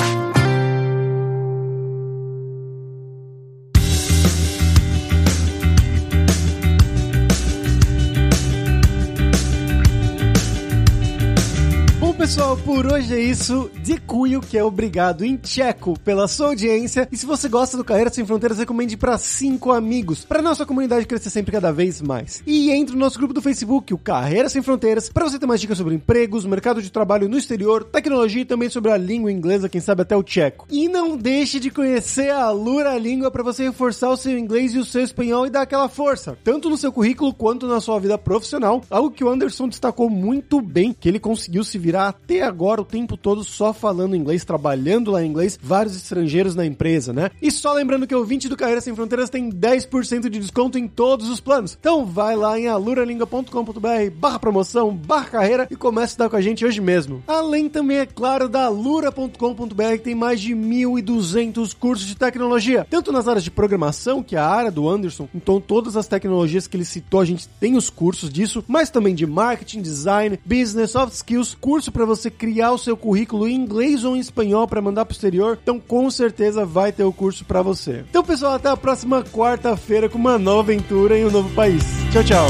Por 12.82 12.94
hoje 12.94 13.14
é 13.14 13.20
isso. 13.20 13.70
Dziękuję, 13.84 14.40
que 14.42 14.58
é 14.58 14.64
obrigado 14.64 15.24
em 15.24 15.38
tcheco 15.38 16.00
pela 16.00 16.28
sua 16.28 16.48
audiência. 16.48 17.08
E 17.12 17.18
se 17.18 17.28
você 17.28 17.48
gosta 17.48 17.78
do 17.78 17.84
Carreira 17.84 18.10
Sem 18.10 18.26
Fronteiras, 18.26 18.58
recomende 18.58 18.98
para 18.98 19.20
cinco 19.20 19.72
amigos, 19.72 20.26
para 20.26 20.42
nossa 20.42 20.66
comunidade 20.66 21.06
crescer 21.06 21.30
sempre 21.30 21.52
cada 21.52 21.72
vez 21.72 22.02
mais. 22.02 22.42
E 22.48 22.72
entre 22.72 22.96
no 22.96 23.00
nosso 23.00 23.20
grupo 23.20 23.36
do 23.36 23.42
Facebook, 23.42 23.94
o 23.94 24.00
Carreira 24.00 24.50
Sem 24.50 24.64
Fronteiras, 24.64 25.10
para 25.10 25.26
você 25.26 25.38
ter 25.38 25.46
mais 25.46 25.62
dicas 25.62 25.78
sobre 25.78 25.94
empregos, 25.94 26.44
mercado 26.44 26.82
de 26.82 26.92
trabalho 26.92 27.30
no 27.30 27.38
exterior, 27.38 27.84
tecnologia 27.84 28.42
e 28.42 28.46
também 28.46 28.68
sobre 28.68 28.92
a 28.92 28.98
língua 28.98 29.32
inglesa, 29.32 29.70
quem 29.70 29.80
sabe 29.80 30.02
até 30.02 30.16
o 30.16 30.24
tcheco. 30.24 30.66
E 30.72 30.90
não 30.90 31.16
deixe 31.16 31.60
de 31.60 31.70
conhecer 31.70 32.32
a 32.32 32.50
Lura 32.50 32.98
Língua 32.98 33.30
para 33.30 33.44
você 33.44 33.64
reforçar 33.64 34.10
o 34.10 34.18
seu 34.18 34.36
inglês 34.40 34.74
e 34.74 34.80
o 34.80 34.86
seu 34.86 35.04
espanhol 35.04 35.46
e 35.46 35.52
dar 35.52 35.62
aquela 35.62 35.88
força, 35.88 36.36
tanto 36.44 36.68
no 36.68 36.78
seu 36.78 36.92
currículo 36.92 37.32
quanto 37.32 37.68
na 37.68 37.80
sua 37.80 38.00
vida 38.00 38.18
profissional. 38.18 38.82
Algo 38.90 39.12
que 39.12 39.24
o 39.24 39.30
Anderson 39.30 39.68
destacou 39.68 40.10
muito 40.10 40.60
bem, 40.60 40.96
que 41.00 41.08
ele 41.08 41.20
conseguiu 41.20 41.64
se 41.64 41.78
virar 41.78 42.08
até 42.08 42.42
agora 42.42 42.71
o 42.80 42.86
tempo 42.86 43.18
todo 43.18 43.44
só 43.44 43.74
falando 43.74 44.16
inglês, 44.16 44.46
trabalhando 44.46 45.12
lá 45.12 45.24
em 45.24 45.30
inglês, 45.30 45.60
vários 45.62 45.96
estrangeiros 45.96 46.56
na 46.56 46.66
empresa, 46.66 47.12
né? 47.12 47.32
E 47.42 47.52
só 47.52 47.74
lembrando 47.74 48.08
que 48.08 48.16
o 48.16 48.24
20 48.24 48.48
do 48.50 48.58
Carreira 48.58 48.82
Sem 48.82 48.96
Fronteiras 48.96 49.30
tem 49.30 49.50
10% 49.52 50.30
de 50.30 50.40
desconto 50.40 50.78
em 50.78 50.88
todos 50.88 51.30
os 51.30 51.40
planos. 51.40 51.78
Então 51.80 52.06
vai 52.06 52.36
lá 52.36 52.60
em 52.60 52.68
aluralingua.com.br 52.68 54.12
barra 54.16 54.40
promoção, 54.40 54.94
barra 54.94 55.26
carreira 55.26 55.68
e 55.70 55.76
comece 55.76 56.02
a 56.02 56.12
estudar 56.12 56.30
com 56.30 56.36
a 56.36 56.42
gente 56.42 56.66
hoje 56.66 56.80
mesmo. 56.80 57.24
Além 57.28 57.68
também, 57.68 57.98
é 57.98 58.06
claro, 58.06 58.48
da 58.48 58.66
alura.com.br 58.66 59.92
que 59.94 60.00
tem 60.00 60.16
mais 60.16 60.40
de 60.40 60.54
1.200 60.54 61.76
cursos 61.76 62.06
de 62.06 62.16
tecnologia, 62.16 62.86
tanto 62.90 63.12
nas 63.12 63.28
áreas 63.28 63.44
de 63.44 63.52
programação, 63.52 64.22
que 64.22 64.36
é 64.36 64.40
a 64.40 64.48
área 64.48 64.72
do 64.72 64.88
Anderson, 64.88 65.28
então 65.34 65.60
todas 65.60 65.96
as 65.98 66.08
tecnologias 66.08 66.68
que 66.68 66.78
ele 66.78 66.86
citou, 66.86 67.20
a 67.20 67.26
gente 67.26 67.48
tem 67.48 67.76
os 67.76 67.90
cursos 67.90 68.30
disso, 68.30 68.64
mas 68.68 68.90
também 68.90 69.16
de 69.16 69.26
marketing, 69.26 69.82
design, 69.82 70.40
business, 70.46 70.92
soft 70.92 71.14
skills, 71.14 71.56
curso 71.60 71.92
para 71.92 72.06
você 72.06 72.30
o 72.70 72.78
seu 72.78 72.98
currículo 72.98 73.48
em 73.48 73.56
inglês 73.56 74.04
ou 74.04 74.16
em 74.16 74.20
espanhol 74.20 74.68
para 74.68 74.82
mandar 74.82 75.06
pro 75.06 75.14
exterior. 75.14 75.58
Então, 75.62 75.80
com 75.80 76.12
certeza 76.12 76.66
vai 76.66 76.92
ter 76.92 77.04
o 77.04 77.14
curso 77.14 77.46
para 77.46 77.62
você. 77.62 78.04
Então, 78.10 78.24
pessoal, 78.24 78.54
até 78.54 78.70
a 78.70 78.78
próxima 78.78 79.24
quarta-feira 79.24 80.10
com 80.10 80.18
uma 80.18 80.38
nova 80.38 80.62
aventura 80.62 81.18
em 81.18 81.26
um 81.26 81.32
novo 81.32 81.50
país. 81.56 81.84
Tchau, 82.12 82.24
tchau. 82.24 82.48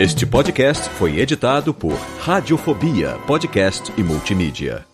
Este 0.00 0.24
podcast 0.24 0.88
foi 0.88 1.18
editado 1.18 1.74
por 1.74 1.92
Radiofobia, 2.20 3.18
podcast 3.26 3.92
e 3.98 4.02
multimídia. 4.02 4.89